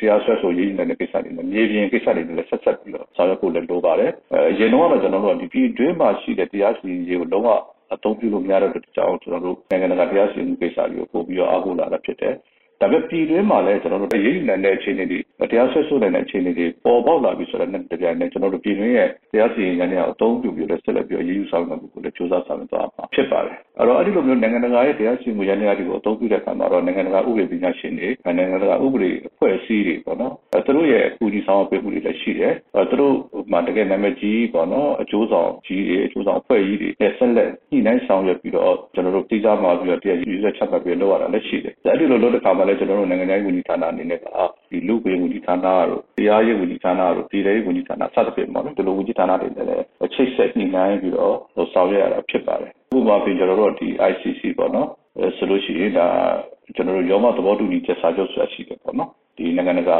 [0.00, 7.48] တရားစွဲဆိုရေးနေတဲ့ကိစ္စတွေနဲ့မြေပြင်ကိစ္စတွေလည်းဆက်ဆက်ပြီးတော့ဆောင်ရွက်ဖို့လည်းလိုပါတယ်အဲအရင်တော့ကျွန်တော်တို့ကဒီပြည်တွင်းမှာရှိတဲ့တရားစီရင်ရေးကိုလုံးဝ
[7.94, 12.34] အသုံးပြုလို့မရတဲ့အတွက်ကြောင့်ကျွန်တော်တို့နိုင်ငံတကာတရားစီရင်မှုကိစ္စတွေကိုပို့ပြီးတော့အားကိုးလာတာဖြစ်တယ်
[12.82, 15.18] ဒါပေမဲ့ပြည်တွင်းမှာလည်းကျွန်တော်တို့ရေးယူနိုင်တဲ့အခြေအနေတွေ
[15.50, 30.34] တရားဆွဲဆိုနိုင်တဲ့အခြေအနေတွေပေါ်ပေါက်လာပြီဆိုတော့လည်းတပြိုင်နက်ကျွန်တော်တို့ပြည်တွင်းရဲ့တရားစီရင်ရေးနဲ့အသုံးပြုပြီးတော့ဆက်လက်ပြီးရေးယူဆောင်ရွက်မှုကိုလည်းစ조사ဆောင်ရွက်သွားမှာဖြစ်ပါတယ်အဲ့တော့အဲ့ဒီလိုမျိုးနိုင်ငံတကာရဲ့တရားစီရင်မှုရန်ရာတွေကိုအသုံးပြုတဲ့အခါမှာတော့နိုင်ငံတကာဥပဒေပညာရှင်တွေနိုင်ငံတကာဥပဒေအဖွဲ့အစည်းတွေပေါ့နော်
[30.66, 33.14] သူတို့ရဲ့အကူအညီဆောင်ပေးမှုတွေလည်းရှိတယ်အဲ့သူတို့
[33.52, 44.26] မှတကယ်နာမည်ကြီးပေါ့နော်အကျိုးဆောင်ကြီးတွေအကျိုးဆောင်အဖွဲ့ကြီးတွေနဲ့ဆက်လက်ညှိနှိုင်းဆောင်ရွက်ပြီးတော့ကျွန်တော်တို့တိကျမှပြီးတော့တရားယူဆက်ချက်မှတ်ပြီးလုပ်ရတာလည်းရှိတယ်အဲ့ဒီလိုလုပ်တဲ့အခါမှာလည်းကျွန်တော်တို့နိုင်ငံခြားရေးဝန်ကြီးဌာနအနေနဲ့က
[44.70, 51.34] ဒီလူ့ quyền ဝန်ကြီးဌာနတို့တရားရေးဝန်ကြီးဌာနတို့ပြည်ထောင်ဝန်ကြီးဌာနစသဖြင့်ပေါ့နော်ဒီလိုဝန်ကြီးဌာနတွေနဲ့လည်းချိတ်ဆက်ညှိနှိုင်းပြီးတော့
[51.72, 54.88] ဆောင်ရွက်ရတာဖြစ်ပါတယ်ဥပမာပြင်ကျွန်တော်တို့ဒီ ICC ပေါ့နော်
[55.36, 56.06] ဆိုလို့ရှိရင်ဒါ
[56.76, 59.98] ကျွန်တော်တို့ရောမသဘောတူညီချက်စာချုပ်ဆိုတာရှိတယ်ပေါ့နော်ဒီနိုင်ငံတကာ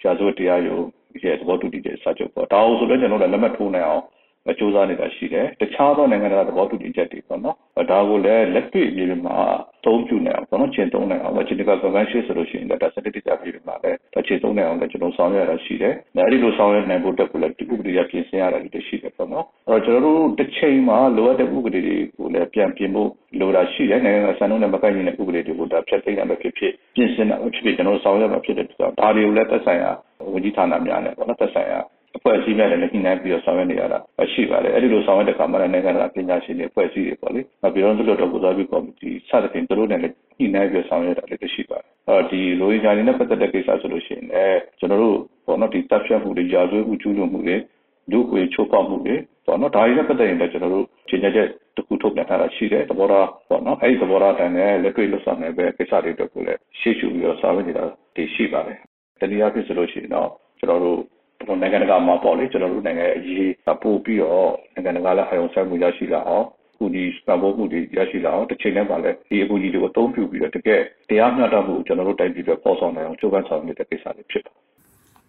[0.00, 0.84] ရှားစွဲတရားရုံး
[1.24, 4.04] ရဲ့သဘောတူညီချက်စာချုပ်ပေါ့ဒါအောင်ဆိုတော့ကျွန်တော်တို့လက်မှတ်ထိုးနိုင်အောင်
[4.46, 7.56] စ조사နေတာရှိတယ်တခြားသောနိုင်ငံတကာသဘောတူညီချက်တွေပေါ့နော်
[7.90, 9.36] ဒါကိုလည်းလက်တွေ့အပြင်မှာ
[9.84, 29.90] သုံးပြုနိုင်အောင်ပေါ့နော်ကျင့်သုံးနိုင်အောင်ဂျနီဗာကွန်ဗင်းရှင်းဆိုလို့ရှိရင်ဒါစနစ်တကျပြည်မှာလည်းကျင့်သုံးနိုင်အောင်လည်းကျွန်တော်ဆောင်ရွက်ရတာရှိတယ်အဲဒီလိုဆောင်ရွက်နိုင်ဖို့တက်ကိုလည်းဒီဥပဒေရပြင်ဆင်ရတာတွေရှိတယ်ပေါ့နော်အဲတော့ကျွန်တော်တို့တစ်ချိန်မှာလိုအပ်တဲ့ဥပဒေတွေကိုလည်းပြန်ပြင်ဖို့လိုတာရှိတယ်နိုင်ငံစံနှုန်းနဲ့မကိုက်ညီတဲ့ဥပဒေတွေကိုဒါဖျက်သိမ်းရမှာဖြစ်ဖြစ်ပြင်ဆင်တာဖြစ်ဖြစ်ကျွန်တော်ဆောင်ရွက်မှာဖြစ်တဲ့အတွက်ဒါတွေကိုလည်းသက်ဆိုင်ရာ
[30.32, 31.80] ဝန်ကြီးဌာနများနဲ့ပေါ့နော်သက်ဆိုင်ရာ
[32.16, 33.98] အဖွဲ့အစည်းများလည်းညှိနှိုင်းပြီးတော့ဆောင်ရွက်နေရတာ
[34.32, 47.56] ရှိပါတယ်အဲ့ဒီလိုဆောင်ရွက်တဲ့အခါမှာလည်းနိုင်ငံတကာပညာရှင်တွေအဖွဲ့အစည်းတွေပေါ့လေနောက်ပြီးတော့သူတို့တော့ကိုစားပြုကော်မတီစသဖြင့်သူတို့နဲ့လည်းညှိနှိုင်းပြီးဆောင်ရွက်တာလည်းရှိပါတယ်အဲ့ဒီလိုရင်းညာနေနဲ့ပတ်သက်တဲ့ကိစ္စဆိုလို့ရှိရင်လည်းကျွန်တော်တို့ပေါ့နော်ဒီတပ်ဖြတ်မှုတွေရာဇဝတ်မှုကျူးလွန်မှုတွေ
[48.10, 49.14] လူ့အခွင့်ချိုးဖောက်မှုတွေ
[49.46, 57.84] ပေါ့နော်ဒါတွေနဲ့ပတ်သက်ရင်လည်းကျွန်တော်တို့ခြေညက်ချက်တစ်ခုထုတ်ပြန်ထားတာရှိတယ်သဘောထားပေါ့နော်အဲ့ဒီသဘောထားတိုင်းလည်းလက်တွေ့လွတ်ဆောင်နေပဲကိစ္စတွေတော့ကိုလည်းရှေ့ရှုပြီးတော့ဆောင်ရွက်နေတာ
[58.16, 58.78] တွေရှိပါတယ်
[59.20, 60.98] တနည်းအားဖြင့်ဆိုလို့ရှိရင်တော့ကျွန်တော်တို့
[61.40, 66.46] ကျွန်တော်နိုင်ငံတကာမှာပေါ့လေကျွန်တော်တို့နိုင်ငံရဲ့အရေးပို့ပြီးတော့နိုင်ငံတကာလည်းအယုံဆက်မှုရရှိလာအောင်
[66.78, 74.70] ကူညီစံပိုးမှုတွေရရှိလာအောင်တစ်ချိန်တည်းမှာလည်းဒီအကူအညီတွေကိုအသုံးပြုပြီးတော့တကယ်တရားမျှတမှုကိုကျွန်တော်တို့တိုက်ပြီးတော့ပေါ်ဆောင်နိုင်အောင်ကြိုးပမ်းဆောင်နေတဲ့ကိစ္စတွေဖြစ်ပါတယ်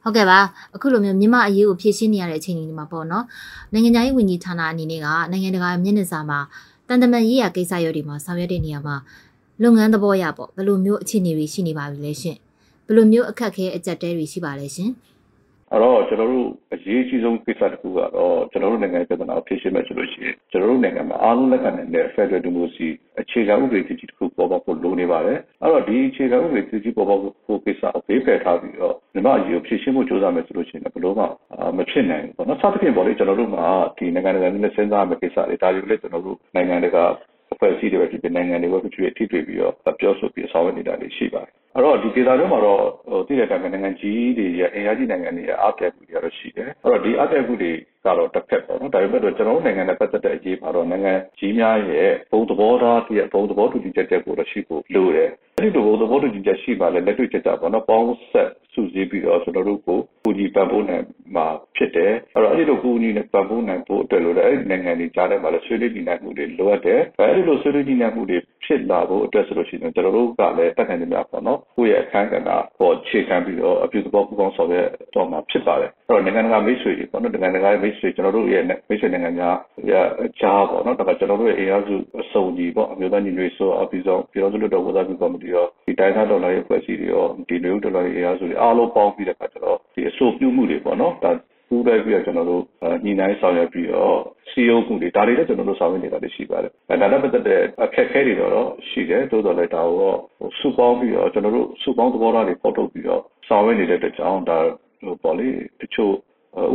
[0.04, 0.40] ဟုတ်ကဲ့ပါ
[0.76, 3.26] အခုလိုမျိုးမြန်မာအရေးကိုဖြည့်ရှင်းနေရတဲ့အချိန်တွေမှာပေါ့နော်
[3.74, 6.40] နိုင်ငံခြားရေးဝန်ကြီးဌာနအနေနဲ့ကနိုင်ငံတကာမျက်နှာစာမှာ
[6.88, 8.96] တန်တမန်ရေးရာကိစ္စရပ်တွေမှာဆောင်ရွက်တဲ့နေရာမှာ
[9.64, 12.38] လုပ်ငန်းသဘောရပေါ့ဘယ်လိုမျိုးအခြေအနေတွေရှိနေပါပြီလဲရှင်
[12.86, 14.90] ဘယ်လိုမျိုးအခက်အခဲအကြက်တဲတွေရှိပါလဲရှင်
[15.74, 31.26] အဲ့တော့ကျွန်တော်တို့အရေးကြီးဆုံးကိစ္စတစ်ခုကတော့ကျွန်တော်တို့နိုင်ငံပြဿနာကိုဖြေရှင်းမယ်ဆိုလို့ရှိရင်ကျွန်တော်တို့နိုင်ငံမှာအားလုံးလက်ခံနိုင်တဲ့ Federal Democracy အခြေခံဥပဒေကြီးတစ်ခုပေါ်ပေါက်ဖို့လိုနေပါတယ်အဲ့တော့ဒီအခြေခံဥပဒေကြီးပေါ်ပေါက်ဖို့ကိစ္စအသေးဖယ်ထားပြီးတော့မြန်မာအရေးကိုဖြေရှင်းဖို့ကြိုးစားမယ်ဆိုလို့ရှိရင်ဘယ်လိုမှ
[31.78, 33.66] မဖြစ်နိုင်ဘူးပေါ့နော်စသဖြင့်ပေါ့လေကျွန်တော်တို့မှာ
[33.98, 37.04] ဒီနိုင်ငံတကာနဲ့စဉ်းစားမယ့်ကိစ္စတွေဒါတွေကိုလည်းကျွန်တော်တို့နိုင်ငံတကာ
[37.54, 47.72] အဖွဲ့အစည်းတွေပဲဖြစ်ဖြစ်နိုင်ငံတွေပဲဖြစ်ဖြစ်ထိတွေ့ပြီးတော့ပြောဆိုပြီးဆောင်ရွက်နေတာတွေရှိပါတယ် အဲ့တော့ဒီဒေသတွင်းမှာတော့ဟိုတည်တဲ့တိုင်းနိုင်ငံကြီးတွေရဲ့အင်အားကြီးနိုင်ငံတွေရဲ့အားပြမှုတွေကတော့ရှိတယ်အဲ့တော့ဒီအားပြမှုတွေ
[48.06, 79.56] ကတော့တစ်ဖက်ပေါ့နော်ဒါပေမဲ့တော့ကျွန်တော်တို့နိုင်ငံနဲ့ပတ်သက်တဲ့အရေးပါတော့နိုင်ငံကြီးများရဲ့ဘုံသဘောထားတည်းဘုံသဘောတူညီချက်တွေကိုတော့ရှိဖို့လိုတယ်အဲ့ဒီလိုဘုံသဘောတူညီချက်ရှိပါလေလက်တွေ့ချက်ကြပေါ့နော်ပေါင်းဆက်စုစည်းပြီးတော့ကျွန်တော်တို့ကိုပူညီပံ့ပိုးနိုင်မှာဖြစ်တယ်အဲ့တော့အဲ့ဒီလိုပူညီနဲ့ပံ့ပိုးနိုင်ဖို့အတွက်လို့လည်းအဲ့ဒီနိုင်ငံတွေကြားထဲမှာလည်းဆွေးနွေးညီနိုင်မှုတွေလိုအပ်တယ်အဲ့ဒီလိုဆွေးနွေးညီနိုင်မှုတွေဖြစ်လာဖို့အတွက်ဆိုလို့ရှိရင်ကျွန်တော်တို့ကလည်းတက်နိုင်ကြများပေါ့နော်ကိုယ့်ရဲ့အခန်းကဏ္ဍပေါ်ခြေခံပြီးတော့အပြုသဘောပူပေါင်းဆောင်ရွက်တော့မှာဖြစ်ပါတယ်အဲ့တော့နိုင်ငံတကာမိတ်ဆွေတွေပေါ့နော်နိုင်ငံတကာမိတ်ဆွေကျွန်တော်တို့ရဲ့မိတ်ဆွေနိုင်ငံများ
[79.90, 80.06] ရဲ့
[80.42, 91.32] ကြားပေါ့နော်ဒါကကျွန်တော်တို့ရဲ့အင်အားစုအစုံကြီးပေါ့အမျိုးသားညီညွတ်ရေးဆိုအပြီးဆုံးပြည်တော်စုလွှတ်တော်ဝသားပြုကော်မတီရောဒီတိုင်းသားဒေါ်လာရေးဖွဲ့စည်းတွေရောဒီလူဒေါ်လာရေးအင်အားစုတွေအားလုံးပေါင်းပြီးတဲ့အခါကျတော့ဒီအဆိုပြုမှုတွေပေါ့နော်ဒါ
[91.70, 92.64] ပူးတွဲပြီးတော့ကျွန်တော်တို့
[93.06, 94.16] ညီနိုင်ဆောင်ရွက်ပြီးတော့
[94.52, 100.14] စီယုံမှုတွေဒါတွေလည်းကျွန်တော်တို့ဆောင်ရွက်နေတာတွေရှိပါတယ်။ဒါနဲ့ပတ်သက်တဲ့အခက်အခဲတွေတော့ရှိတယ်တိုးတော်လည်းဒါကို
[100.60, 104.58] စုပေါင်းပြီးတော့ကျွန်တော်တို့စုပေါင်းသဘောထားတွေပေါ်ထုတ်ပြီးတော့ဆောင်ရွက်နေတဲ့အတွက်ကြောင့်ဒါ
[105.04, 105.48] ဟိုပေါ့လေ
[105.82, 106.14] တချို့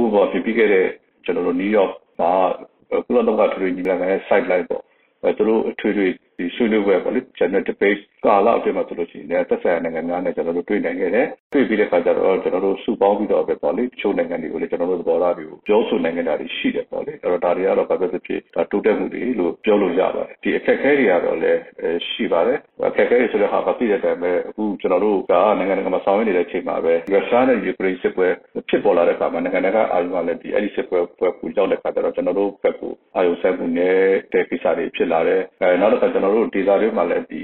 [0.02, 0.86] ဥပမာပြပြီးခဲ့တဲ့
[1.26, 2.30] ကျွန်တော်တို့နယူးယောက်မှာ
[3.06, 4.82] ကုလသမဂ္ဂထွေထွေညီလာခံရဲ့ site line ပေါ့
[5.22, 21.60] အဲသူတို့အထွေထွေဒီဆွေးနွေးပွဲပေါ့လေ general debate ကာလအတွင်းမှာဆိုလို့ရှိရင်သက်ဆိုင်ရာနိုင်ငံများနဲ့ကျွန်တော်တို့တွေ့နိုင်ခဲ့တယ်တွေ့ပြီးတဲ့အခါကျတော့ကျွန်တော်တို့စုပေါင်းပြီးတော့ပဲပေါ့လေတချို့နိုင်ငံတွေကိုလည်းကျွန်တော်တို့သဘောထားတွေကိုပြောဆိုနိုင်ခဲ့တာတွေရှိတယ်ပေါ့လေအဲ့တော့ဒါတွေကတော့ဘာပဲဖြစ်ဖြစ်ဒါတိုးတက်မှုတွေလို့ပြောလို့ရပါတယ်ဒီအခက်အခဲတွေကတော့လည်း
[22.10, 22.58] ရှိပါတယ်
[22.88, 28.28] အခက်အခဲတွေဆိုတဲ့ဟာကပြည့်တဲ့အတိုင်းပဲအခုကျွန်တော်တို့ကနိုင်ငံတကာမှာဆောင်ရွက်နေတဲ့အချိန်မှာပဲရုရှားနဲ့ယူကရိန်းစစ်ပွဲ
[28.68, 33.96] ဖြစ်ပေါ်လာတဲ့အခါမှာနိုင်ငံတကာအာရုံကလည်းဒီအဲ့ဒီစစ်ပွဲပွဲပူရောက်တဲ့အခါကျတော့ကျွန်တော်တို့ဘက်ကိုအာရုံစိုက်မှုနဲ့
[34.32, 37.42] တဲ့ကိစ္စတွေဖြစ်လာတယ်အဲနောက်တစ်ခါကျွန်တော်တို့ဒေသတွေမှာလည်းဒီ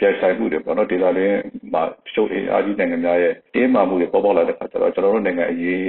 [0.00, 1.38] ပြိုင်ဆိုင်မှုတွေပေါ့နော်ဒေသတွင်း
[1.72, 5.84] မှာရှုပ်အင်အားကြီးနိုင်ငံများရဲ့တင်းမာမှုတွေပေါ်ပေါက်လာတဲ့အခါကျတော့ကျွန်တော်တို့နိုင်ငံအရေး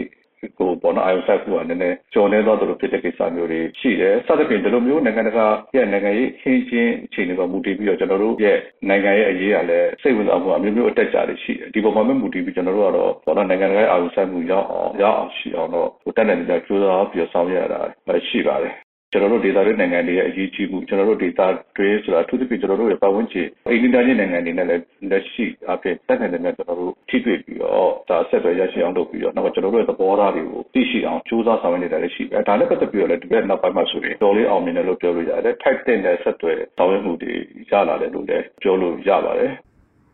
[0.59, 8.57] ကိုပေါ်တော့အာရုံစိုက်ဖို့ကနည်းနည်းကျော်နေတော့တို့ဖြစ်တဲ့ကိစ္စမျိုးတွေရှိတယ်စသဖြင့်ဒီလိုမျိုးနိုင်ငံတကာရဲ့နိုင်ငံရေးခင်းချင်းအခြေအနေပေါ်မူတည်ပြီးတော့ကျွန်တော်တို့ရဲ့
[8.89, 17.81] နိုင်ငံရဲ့အရေးကလည်းစိတ်ဝင်စားမှုအမျိုးမျိုးအတက်ကြတွေရှိတယ်ဒီပေါ်မှာမူတည်ပြီးကျွန်တော်တို့ကတော့ပေါ်တော့နိုင်ငံတကာအာရုံစိုက်မှုရောက်အောင်ရောက်အောင်ရှိအောင်တော့တက်တဲ့နေကြကြိုးစားပြီးဆောင်ရွက်ရတာ
[18.29, 18.73] ရှိပါတယ်
[19.11, 21.41] ကျွန်တော်တို့ဒေသတွင်းနိုင်ငံတွေရဲ့အရေးကြီးမှုကျွန်တော်တို့ဒေသ
[21.77, 37.33] တွင်းဆိုတာအထူးသဖြင့်ကျွန်တော်တို့ရဲ့ပတ်ဝန်းကျင်အိန္ဒိယနိုင်ငံတွေနဲ့လည်းလက်ရှိအဖြစ်တက်နိုင်တဲ့ကျွန်တော်တို့ထိတွေ့ပြီးတော့ဒါဆက်သွယ်ရရှိအောင်လုပ်ပြီးတော့နောက်ကျွန်တော်တို့ရဲ့သဘောထားတွေကိုသိရှိအောင်ကြိုးစားဆောင်ရွက်နေတာလည်းရှိတယ်ဒါနဲ့ပတ်သက်ပြီးတော့လည်းဒီဘက်နောက်ပိုင်းမှာဆိုရင်တော်လေးအောင်မြင်တယ်လို့ပြောလို့ရတယ်ထိုက်တဲ့နဲ့ဆက်သွယ်ဆောင်ရွက်မှုတွေ
[37.71, 39.51] ရလာတယ်လို့လည်းပြောလို့ရပါတယ်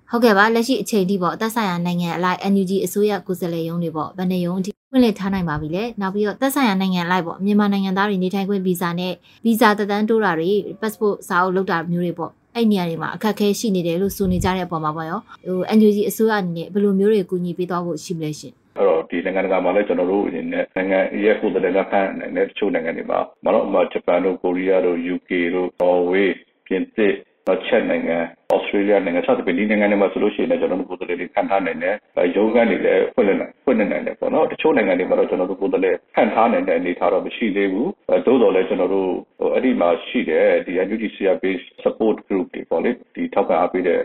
[0.09, 9.13] ဟုတ်ကဲ့ပါလက်ရှိအချိန်ထိပေါ့အသက်ဆိုင်ရာနိုင်ငံအလိုက် NUG အစိုးရကိုယ်စားလှယ်ရုံးတွေပေါ့ဗနေရုံးအထိ ဖွင့်လှစ်ထားနိုင်ပါပြီလေနောက်ပြီးတော့သက်ဆိုင်ရာနိုင်ငံအလိုက်ပေါ့မြန်မာနိုင်ငံသားတွေနေထိုင်ခွင့်ဗီဇာနဲ့
[9.45, 26.33] ဗီဇာသက်တမ်းတိုးတာတွေ passport စာအုပ်လုပ်တာမျိုးတွေပေါ့အဲ့နေရာတွေမှာအခက်အခဲရှိနေတယ်လို့ဆိုနေကြတဲ့အပေါ်မှာပေါ့ရောဟို NUG အစိုးရအနေနဲ့ဘယ်လိုမျိုးတွေကူညီပေးသွားဖို့ရှိမလဲရှင်အဲ့တော့ဒီနိုင်ငံတကာမှာလည်းကျွန်တော်တို့အနေနဲ့နိုင်ငံရဲ့ကိုယ်တိုင်ကဖန်နိုင်တဲ့တချို့နိုင်ငံတွေမှာမတော့အမှဂျပန်တို့ကိုရီးယားတို့ UK တို့နော်ဝေး
[26.67, 27.13] ပြင်သစ်
[27.47, 28.17] တော့ချက်နိုင်ငံ
[28.53, 31.95] ဩစတြေးလျနိုင်ငံစသဖြင့်ဒီနိုင်ငံတွေမှာဆိုလို့ရှိရင်ကျွန်တော်တို့ကိုယ်တိုင်ခံထားနိုင်တယ်
[32.35, 33.33] ရုံးခန်းတွေလည်းဖွင့်နေ
[33.65, 37.89] ဖွင့်နေနိုင်တယ်ပေါ့နော်တချို့နိုင်ငံတွေမှာတော့ကျွန်တော်တို့ကိုယ်တိုင်ခံထားနိုင်တဲ့အနေအထားတော့မရှိသေးဘူး
[38.25, 39.09] သို့တော်လည်းကျွန်တော်တို့
[39.53, 43.99] အဲ့ဒီမှာရှိတဲ့ဒီ UGCR based support group တွေပေါ့လေဒီထောက်ခံအားပေးတဲ့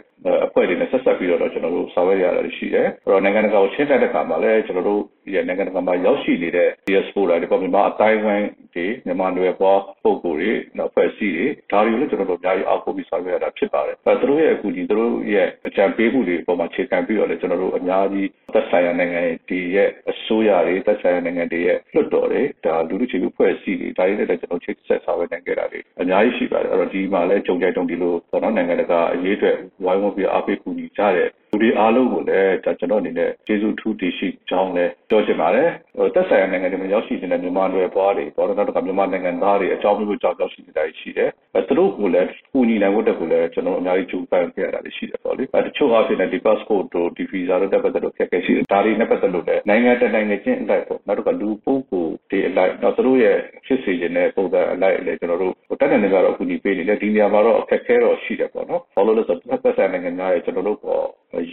[0.47, 53.37] အဖွဲ့တွေနဲ့ဆက်ဆက်ပြီးတော့ကျွန်တော်တို့ဆောင်ရွက်ရတာရှိတယ်အဲ့တော့နိုင်ငံတကာကိုချင်းတက်တဲ့အခါမှာလည်းကျွန်တော်တို့ဒီနိုင်ငံတကာမှာရောက်ရှိနေတဲ့ diaspora တွေပေါ့မြန်မာအတိုင်းဝိုင်းတွေမြန်မာတွေပေါ်ပုံကိုယ်တွေနောက်ဖွဲ့စည်းတွေဒါတွေကိုလည်းကျွန်တော်တို့အများကြီးအောက်ပို့ပြီးဆောင်ရွက်ရတာဖြစ်ပါတယ်အဲသူတို့ရဲ့အခုဒီသူတို့ရဲ့အကြံပေးမှုတွေအပေါ်မှာခြေခံပြီးတော့လည်းကျွန်တော်တို့အများကြီးသက်ဆိုင်ရာနိုင်ငံတွေရဲ့အစိုးရတွေသက်ဆိုင်ရာနိုင်ငံတွေရဲ့လွှတ်တော်တွေဒါလူလူချီလူဖွဲ့စည်းတွေဒါတွေနဲ့လည်းကျွန်တော်ချိတ်ဆက်ဆောင်ရွက်နိုင်ခဲ့တာတွေအများကြီးရှိပါတယ်အဲ့တော့ဒီမှာလည်းကြုံကြိုက်တုံဒီလိုပေါ့နော်နိုင်ငံတကာအရေးအတွက်ဝိုင်းဝန်းပြီးအားပေးကူညီကြတဲ့ လူတွေအားလုံးကိုလည်းဒါကျွန်တော်အနေနဲ့ကျေးဇူးထူးတည်ရှိကြောင်းလည်းပြောချင်ပါတယ်ဟိုသက်ဆိုင်ရာနိုင်ငံတွေမှာရောက်ရှိနေတဲ့မြန်မာတွေပွားတွေပေါ်တော့တော့မြန်မာနိုင်ငံသားတွေအကြောင်းမျိုးကြောင့်ရောက်ရှိနေတာရှိတယ်အဲသူတို့ကိုလည်းကူညီနိုင်ဖို့တက်ကိုလည်းကျွန်တော်အများကြီးကြိုးပမ်းခဲ့ရတာရှိတယ်ပေါ့လေအဲတချို့အားဖြင့်ဒီ passport တို့ဒီ visa တို့တက်ပတ်သက်လို့ခက်ခဲရှိတယ်ဒါတွေနဲ့ပတ်သက်လို့လည်းနိုင်ငံတနိုင်ငံချင်းအလိုက်ပေါ့နောက်တော့လူပုဂ္ဂိုလ်တွေအလိုက်တော့သူတို့ရဲ့
[53.67, 61.05] ဖြစ်စေခြင်းနဲ့ပုံစံအလိုက်လည်းကျွန်တော်တို့တက်တဲ့နေရာတော့ကူညီပေးနေတယ်ဒီနေရာမှာတော့အခက်ခဲတော့ရှိတယ်ပေါ့နော်ဘာလို့လဲဆိုတော့သက်ဆိုင်နိုင်ငံများရဲ့ကျွန်တော်တို့ပေါ့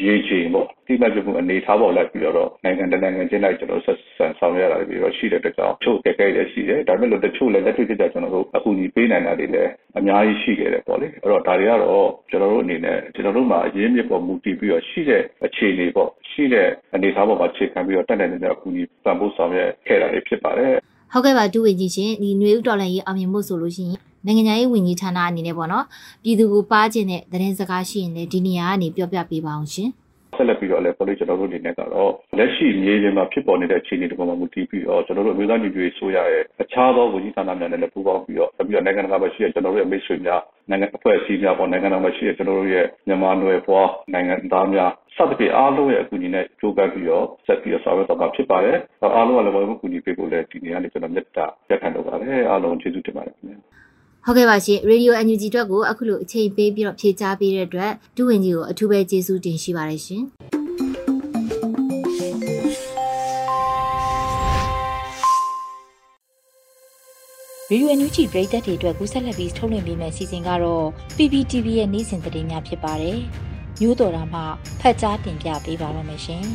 [0.05, 20.75] ရေချိန်ပေါ့တိမှတ်ပြမှုအနေထားပေါ်လိုက်ပြီးတော့နိုင်ငံတကာနိုင်ငံချင်းလိုက်ကျွန်တော်ဆက်ဆံဆောင်ရွက်ရတာပြီးတော့ရှိတဲ့အတွက်ကြောင့်ချို့ကြက်ကြဲလည်းရှိတယ်ဒါပေမဲ့လို့တချို့လည်းလက်တွေ့ကျကျကျွန်တော်တို့အခုညီပေးနိုင်တာတွေလည်းအများကြီးရှိခဲ့တယ်ပေါ့လေအဲ့တော့ဒါတွေကတော့ကျွန်တော်တို့အနေနဲ့ကျွန်တော်တို့မှာအရင်းမြစ်ပေါ်မူတည်ပြီးတော့ရှိတဲ့အခြေအနေပေါ့ရှိတဲ့အနေအထားပေါ်မှာခြေခံပြီးတော့တက်နိုင်တဲ့အခုညီပံ့ပိုးဆောင်ရွက်ခဲ့တာတွေဖြစ်ပါတယ်
[21.11, 25.85] ဟုတ်ကဲ့ပါဒုဝန်ကြီးရှင်ဒီຫນွေဥတော်လည်းရေးအောင်မြင်ဖို့ဆိုလို့ရှိရင် နိုင်ငံခြားရေးဝန်ကြီးဌာနအနေနဲ့ပေါ့နော်
[26.23, 29.89] ပြည်သူကိုပါခြင်းတဲ့သတင်းစကားရှိရင်လည်းဒီနေရာကနေပြောပြပေးပါအောင်ရှင်
[30.39, 48.77] ဆက်လက်ပြီးတော့လည်းပေါ်လို့ကျွန်တော်တို့အနေနဲ့ကတော့လက်ရှိမြေပြင်မှာဖြစ်ပေါ်နေတဲ့အခြေအနေတွေပေါ်မှာမူတည်ပြီးတော့ကျွန်တော်တို့အမျိုးသားညီညွတ်ရေးဆိုရရဲ့အခြားသောဝန်ကြီးဌာနများနဲ့လည်းပူးပေါင်းပြီးတော့ပြီးတော့နိုင်ငံတကာမှာရှိတဲ့ကျွန်တော်တို့ရဲ့မိတ်ဆွေများနိုင်ငံအဖွဲ့အစည်းများပေါ်နိုင်ငံတော်မှာရှိတဲ့ကျွန်တော်တို့ရဲ့မြန်မာနွယ်ဖွားနိုင်ငံသားများစသဖြင့်အားလုံးရဲ့အကူအညီနဲ့ကြိုးပမ်းပြီးတော့ဆက်ပြီးတော့ဆောင်ရွက်တော့မှာဖြစ်ပါတယ်။
[49.15, 53.59] အားလုံးကလည်းဝိုင်းဝန်းကူညီပေးဖို့လည်းဒီနေ့ကနေကျွန်တော်မြတ်တာရက်ခံတော့ပါတယ်။အားလုံးကျေးဇူးတင်ပါတယ်ခင်ဗျာ။
[54.25, 60.23] ဟုတ်ကဲ့ပါရှင်ရေဒီယို NUG အတွက်ကိုအခုလိုအချိန်ပေးပြီးတော့ဖြေကြားပေးတဲ့အတွက်ဒုဝန်ကြီးကိုအထူးပဲကျေးဇူးတင်ရှိပါတယ်ရှင်
[67.71, 70.85] ရေဒီယို NUG ပရိသတ်တွေအတွက်ကူးဆက်လက်ပြီးထုတ်လွှင့်ပေးမယ့်စီစဉ်ကတော့
[71.17, 73.19] PPTV ရဲ့နေ့စဉ်သတင်းများဖြစ်ပါတယ်။
[73.81, 74.41] မျိုးတော်တာမှ
[74.79, 76.43] ဖတ်ကြားတင်ပြပေးပါရမရှင်။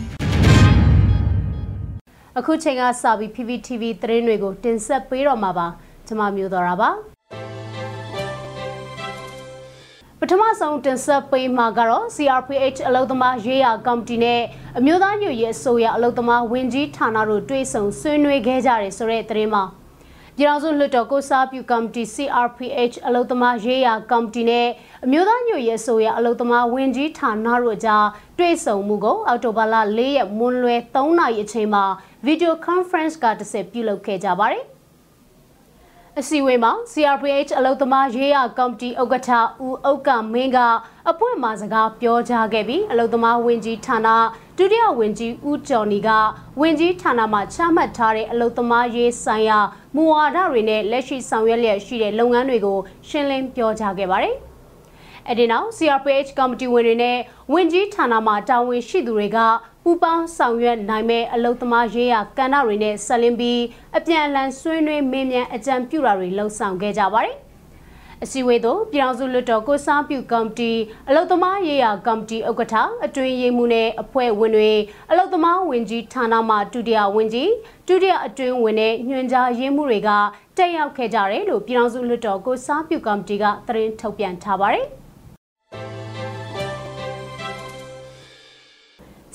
[2.38, 5.66] အခုချိန်ကစပြီး PPTV သတင်းတွေကိုတင်ဆက်ပေးတော့မှာပါ။
[6.06, 6.90] ကျွန်မမျိုးတော်တာပါ။
[10.26, 14.40] ပထမဆုံးတင်ဆက်ပေးမှာကတော့ CRPH အလုံသမားရေးရာကော်မတီနဲ့
[14.78, 19.64] အမျိုးသားညွရေးအစိုးရအလုံသမားဝင်ကြီးဌာနတို့တွဲဆုံဆွေးနွေးခဲ့ကြတယ်ဆိုတဲ့သတင်းမှာ
[20.36, 24.68] ပြည်ထောင်စုလွှတ်တော်ကိုစားပြုကော်မတီ CRPH အလုံသမားရေးရာကော်မတီနဲ့
[25.04, 28.06] အမျိုးသားညွရေးအစိုးရအလုံသမားဝင်ကြီးဌာနတို့ကြား
[28.38, 31.84] တွဲဆုံမှုကိုအောက်တိုဘာလ၄ရက်မွန်းလွဲ3နာရီအချိန်မှာ
[32.26, 34.64] video conference ကတစ်ဆက်ပြုလုပ်ခဲ့ကြပါတယ်
[36.20, 39.30] အစည်းအဝေးမှာ CRPH အလုံသမားရေးရကော်မတီဥက္ကဋ္ဌ
[39.64, 40.58] ဦးဥက္ကမင်းက
[41.10, 44.08] အပွင့်မှာစကားပြောကြားခဲ့ပြီးအလုံသမားဝင်ကြီးဌာန
[44.58, 46.08] ဒုတိယဝင်ကြီးဦးကျော်နီက
[46.60, 49.58] ဝင်ကြီးဌာနမှချမှတ်ထားတဲ့အလုံသမားရေးဆိုင်ရာ
[49.94, 54.36] မူဝါဒတွေနဲ့လက်ရှိဆောင်ရွက်လျက်ရှိတဲ့လုပ်ငန်းတွေကိုရှင်းလင်းပြောကြားခဲ့ပါတယ်။
[55.28, 57.18] အဲဒီနောက် CRPH ကော်မတီဝင်တွေနဲ့
[57.52, 59.38] ဝင်ကြီးဌာနမှတာဝန်ရှိသူတွေက
[59.86, 63.60] ပူပေါင်းဆောင်ရွက်နိုင်မဲ့အလုသမားရေးရကဏ္ဍတွေနဲ့ဆက်လင်းပြီး
[63.96, 67.36] အပြန်အလှန်ဆွေးနွေးမေးမြန်းအကြံပြုတာတွေလှုံ့ဆော်ခဲ့ကြပါတယ်။
[68.22, 70.72] အစည်းအဝေးသို့ပြည်ထောင်စုလွှတ်တော်ကိုစားပြုကော်မတီ
[71.08, 74.72] အလုသမားရေးရာကော်မတီဥက္ကဋ္ဌအတွင်းရေးမှူးနဲ့အဖွဲ့ဝင်တွေ
[75.10, 77.50] အလုသမားဝင်ကြီးဌာနမှဒုတိယဝင်ကြီး
[77.88, 80.10] ဒုတိယအတွင်းဝင်နဲ့ညွှန်ကြားရေးမှူးတွေက
[80.56, 84.86] တက်ရောက်ခဲ့ကြတယ်လို့ပြည်ထောင်စုလွှတ်တော်ကိုစားပြုကော်မတီကသတင်းထုတ်ပြန်ထားပါတယ်။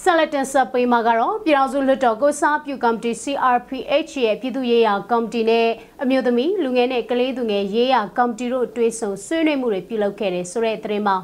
[0.03, 5.67] ဆက်လက်တင်ဆက်ပေးမှာကတော့ပြည်ထောင်စုလွှတ်တော်ကိုစားပြုကော်မတီ CRPH ရဲ့ပြည်သူ့ရေးရာကော်မတီနဲ့
[6.03, 11.17] အမျိုးသမီးလူငယ်နဲ့ကလေးသူငယ်ရေးရာကော်မတီတို့တွဲဆုံဆွေးနွေးမှုတွေပြုလုပ်ခဲ့တယ်ဆိုတဲ့သတင်းမှာ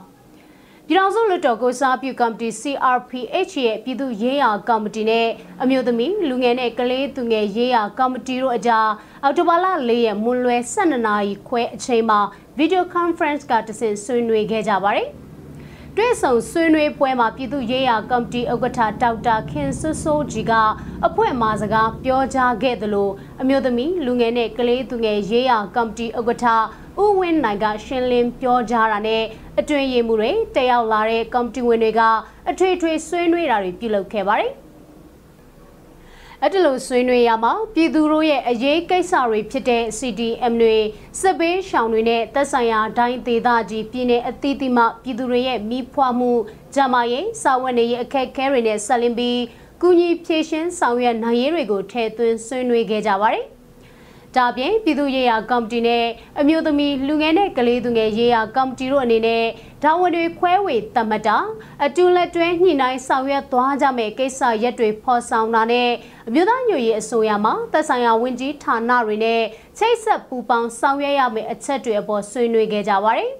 [0.87, 5.27] ပြည်ထောင်စုလွှတ်တော်ကိုစားပြုကော်မတီ CRPH ရဲ့ပြည်သူ့ရေးရာကော်မတီနဲ့
[5.63, 8.89] အမျိုးသမီးလူငယ်နဲ့ကလေးသူငယ်ရေးရာကော်မတီတို့အကြား
[9.23, 12.19] အောက်တိုဘာလ၄ရက်မွန်းလွဲ12နာရီခွဲအချိန်မှာ
[12.59, 15.09] video conference ကတဆင့်ဆွေးနွေးခဲ့ကြပါတယ်။
[15.97, 20.53] တွဲဆုံဆွေးနွေးပွဲမှာပြည်သူ့ရေးရာကော်မတီဥက္ကဋ္ဌဒေါက်တာခင်စိုးစိုးကြီးက
[21.07, 23.09] အဖွဲ့မှစကားပြောကြားခဲ့သလို
[23.41, 26.45] အမျိုးသမီးလူငယ်နဲ့ကလေးသူငယ်ရေးရာကော်မတီဥက္ကဋ္ဌ
[27.03, 29.23] ဦးဝင်းနိုင်ကရှင်းလင်းပြောကြားတာနဲ့
[29.59, 32.01] အတွင်ရည်မှုတွေတက်ရောက်လာတဲ့ကော်မတီဝင်တွေက
[32.49, 34.51] အထွေထွေဆွေးနွေးတာတွေပြုလုပ်ခဲ့ပါတယ်။
[36.43, 40.77] အဲ့ဒီလိုဆွေးနွေးရမှာပြည်သူတို့ရဲ့အရေးကိစ္စတွေဖြစ်တဲ့ CDM တွေ
[41.21, 46.31] စစ်ဘေးရှောင်တွေနဲ့သက်ဆိုင်ရာဒိုင်းဒေသကြီးပြည်내အသီးသီးမှပြည်သူတွေရဲ့မိဖွားမှု
[46.75, 49.41] ဂျမာရေးစာဝတ်နေရေးအခက်အခဲတွေနဲ့ဆက်လင်းပြီး
[49.81, 53.54] ကုညီဖြည့်ရှင်းဆောင်ရွက်နိုင်ရေးတွေကိုထည့်သွင်းဆွေးနွေးခဲ့ကြပါတယ်
[54.37, 56.05] ဒါပြင်ပြည်သူ့ရေးရာကော်မတီနဲ့
[56.39, 59.43] အမျိုးသမီးလူငယ်နဲ့ကလေးသူငယ်ရေးရာကော်မတီတို့အနေနဲ့
[59.83, 61.37] ဒါဝန်တွေခွဲဝေတတ်မှတ်တာ
[61.85, 65.89] အတူလက်တွဲညှိနှိုင်းဆောင်ရွက်သွားကြမယ့်ကိစ္စရက်တွေဖော်ဆောင်တာနဲ့
[66.27, 69.41] အမျိုးသားညွရေးအစိုးရမှသက်ဆိုင်ရာဝန်ကြီးဌာနတွေနဲ့
[69.77, 73.31] ချိတ်ဆက်ပူးပေါင်းဆောင်ရွက်ရမယ့်အချက်တွေအပေါ်ဆွေးနွေးခဲ့ကြပါတယ်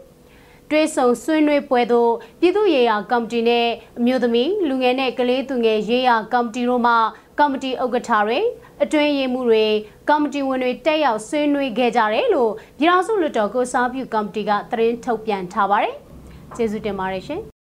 [0.70, 3.68] တွဲဆုံဆွေးနွေးပွဲသို့ပြည်သူ့ရေးရာကော်မတီနဲ့
[4.00, 6.94] အမျိုးသမီးလူငယ်နဲ့ကလေးသူငယ်ရေးရာကော်မတီတို့မှ
[7.40, 8.40] ကော်မတီဥက္ကဋ္ဌတွေ
[8.84, 9.66] အတွင်းရေးမှုတွေ
[10.10, 15.96] ကော်မတီဝင်တွေတက်ရောက်ဆွေးနွေးခဲ့ကြတယ်လို့ပြည်ထောင်စုလွှတ်တော်ကိုစားပြုကော်မတီကသတင်းထုတ်ပြန်ထားပါတယ်။
[16.56, 17.42] ကျေးဇူးတင်ပါတယ်ရှင်။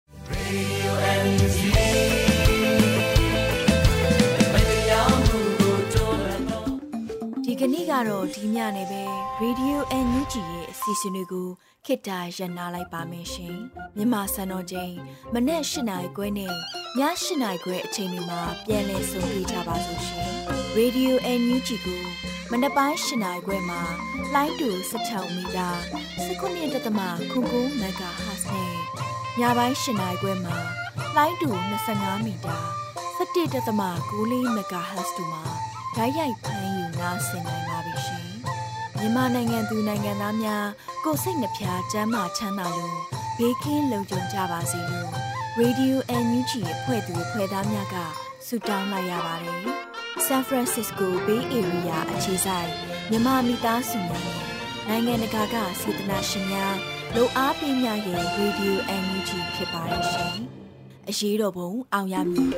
[7.45, 9.01] ဒီကနေ့ကတော့ဒီညနေပဲ
[9.41, 11.47] Radio NUG ရဲ့အစီအစဉ်လေးကို
[11.85, 13.55] ခေတ္တရနာလိုက်ပါမယ်ရှင်
[13.95, 14.93] မြန်မာစံတော်ချိန်
[15.33, 17.01] မနေ့၈နိုင်ခွဲနဲ့ည ၈
[17.41, 20.29] နိုင်ခွဲအချိန်တွေမှာပြောင်းလဲဆိုပြကြပါလို့ရှင်
[20.77, 22.01] Radio NUG ကို
[22.51, 23.81] မနေ့ပိုင်း၈နိုင်ခွဲမှာ
[24.33, 25.69] လိုင်းတူ16မီတာ
[26.27, 28.73] 19.7 MHz နဲ့
[29.39, 30.55] ညပိုင်း၈နိုင်ခွဲမှာ
[31.15, 31.49] လိုင်းတူ
[31.87, 32.57] 25မီတာ
[33.17, 33.55] 17.6
[34.57, 35.43] MHz တို့မှာ
[35.95, 38.29] ဓာတ်ရိုက်ဖမ်းယူနာဆင်နိုင်ပါပြီရှင်။
[38.97, 40.65] မြန်မာနိုင်ငံသူနိုင်ငံသားများ
[41.03, 42.97] ကိုစိတ်နှပြချမ်းမာချမ်းသာလို့
[43.37, 45.22] ဘေးကင်းလုံခြုံကြပါစေလို့
[45.61, 47.95] Radio NUG အဖွဲ့သူအဖွဲ့သားများက
[48.47, 49.61] ဆုတောင်းလိုက်ရပါတယ်။
[50.25, 52.69] San Francisco Bay Area အခြေဆိုင်
[53.09, 54.25] မြမမိသားစုများ
[54.87, 56.75] နိုင်ငံတကာကစေတနာရှင်များ
[57.15, 60.37] လို့အားပေးကြရဲ့ Radio NUG ဖြစ်ပါတယ်ရှင်။
[61.09, 62.51] အရေးတော်ပုံအောင်ရမည်